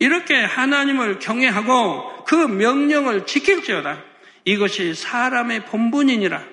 이렇게 0.04 0.36
하나님을 0.36 1.20
경외하고 1.20 2.26
그 2.26 2.36
명령을 2.36 3.26
지킬지어다. 3.26 4.04
이것이 4.44 4.96
사람의 4.96 5.64
본분이니라. 5.68 6.44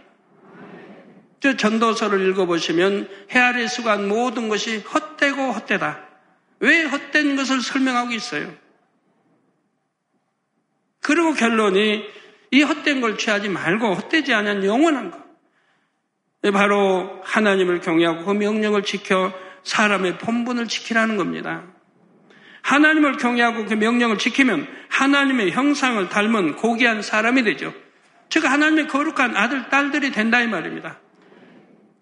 저 1.40 1.56
전도서를 1.56 2.28
읽어보시면 2.28 3.08
헤아릴 3.32 3.66
수간 3.66 4.06
모든 4.06 4.48
것이 4.48 4.76
헛되고 4.78 5.50
헛되다. 5.50 5.98
왜 6.60 6.84
헛된 6.84 7.34
것을 7.34 7.60
설명하고 7.60 8.12
있어요? 8.12 8.54
그리고 11.00 11.34
결론이 11.34 12.04
이 12.52 12.62
헛된 12.62 13.00
걸 13.00 13.18
취하지 13.18 13.48
말고 13.48 13.94
헛되지 13.94 14.32
않은 14.32 14.64
영원한 14.64 15.10
것. 15.10 15.18
바로 16.52 17.20
하나님을 17.24 17.80
경외하고 17.80 18.26
그 18.26 18.30
명령을 18.30 18.84
지켜 18.84 19.32
사람의 19.64 20.18
본분을 20.18 20.68
지키라는 20.68 21.16
겁니다. 21.16 21.79
하나님을 22.62 23.16
경외하고 23.16 23.66
그 23.66 23.74
명령을 23.74 24.18
지키면 24.18 24.66
하나님의 24.88 25.52
형상을 25.52 26.08
닮은 26.08 26.56
고귀한 26.56 27.02
사람이 27.02 27.42
되죠. 27.44 27.72
즉 28.28 28.44
하나님의 28.44 28.88
거룩한 28.88 29.36
아들, 29.36 29.68
딸들이 29.68 30.12
된다 30.12 30.40
이 30.40 30.46
말입니다. 30.46 30.98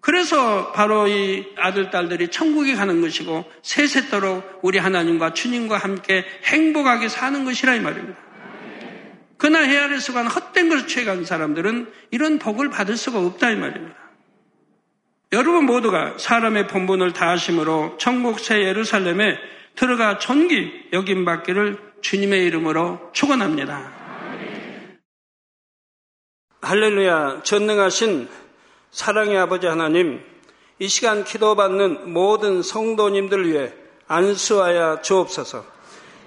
그래서 0.01 0.71
바로 0.71 1.07
이 1.07 1.45
아들, 1.57 1.89
딸들이 1.89 2.29
천국에 2.29 2.75
가는 2.75 3.01
것이고 3.01 3.45
세세토록 3.61 4.59
우리 4.61 4.77
하나님과 4.77 5.33
주님과 5.33 5.77
함께 5.77 6.25
행복하게 6.45 7.09
사는 7.09 7.43
것이라 7.43 7.75
이 7.75 7.79
말입니다. 7.79 8.17
그러나 9.37 9.65
헤아려서 9.65 10.13
간 10.13 10.27
헛된 10.27 10.69
것을 10.69 10.87
취해간 10.87 11.25
사람들은 11.25 11.91
이런 12.11 12.39
복을 12.39 12.69
받을 12.69 12.97
수가 12.97 13.19
없다 13.19 13.51
이 13.51 13.55
말입니다. 13.55 13.95
여러분 15.31 15.65
모두가 15.65 16.17
사람의 16.17 16.67
본분을 16.67 17.13
다하심으로 17.13 17.97
천국 17.99 18.39
새 18.39 18.63
예루살렘에 18.63 19.37
들어가 19.79 20.17
존귀 20.17 20.89
여김 20.91 21.23
받기를 21.23 21.77
주님의 22.01 22.45
이름으로 22.47 22.99
축원합니다. 23.13 23.89
할렐루야 26.61 27.43
전능하신 27.43 28.27
사랑의 28.91 29.37
아버지 29.37 29.67
하나님 29.67 30.21
이 30.79 30.89
시간 30.89 31.23
기도받는 31.23 32.11
모든 32.11 32.61
성도님들 32.61 33.49
위해 33.49 33.71
안수하여 34.07 35.01
주옵소서. 35.01 35.63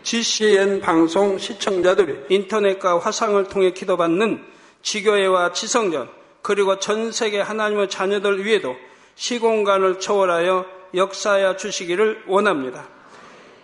GCN 0.03 0.81
방송 0.81 1.37
시청자들이 1.37 2.35
인터넷과 2.35 3.01
화상을 3.01 3.45
통해 3.49 3.73
기도받는 3.73 4.43
지교회와 4.81 5.53
지성전 5.53 6.09
그리고 6.41 6.79
전 6.79 7.13
세계 7.13 7.43
하나님의 7.43 7.91
자녀들 7.91 8.47
위에도 8.47 8.75
시공간을 9.15 10.01
초월하여 10.01 10.65
역사하여 10.95 11.59
주시기를 11.59 12.23
원합니다. 12.29 13.02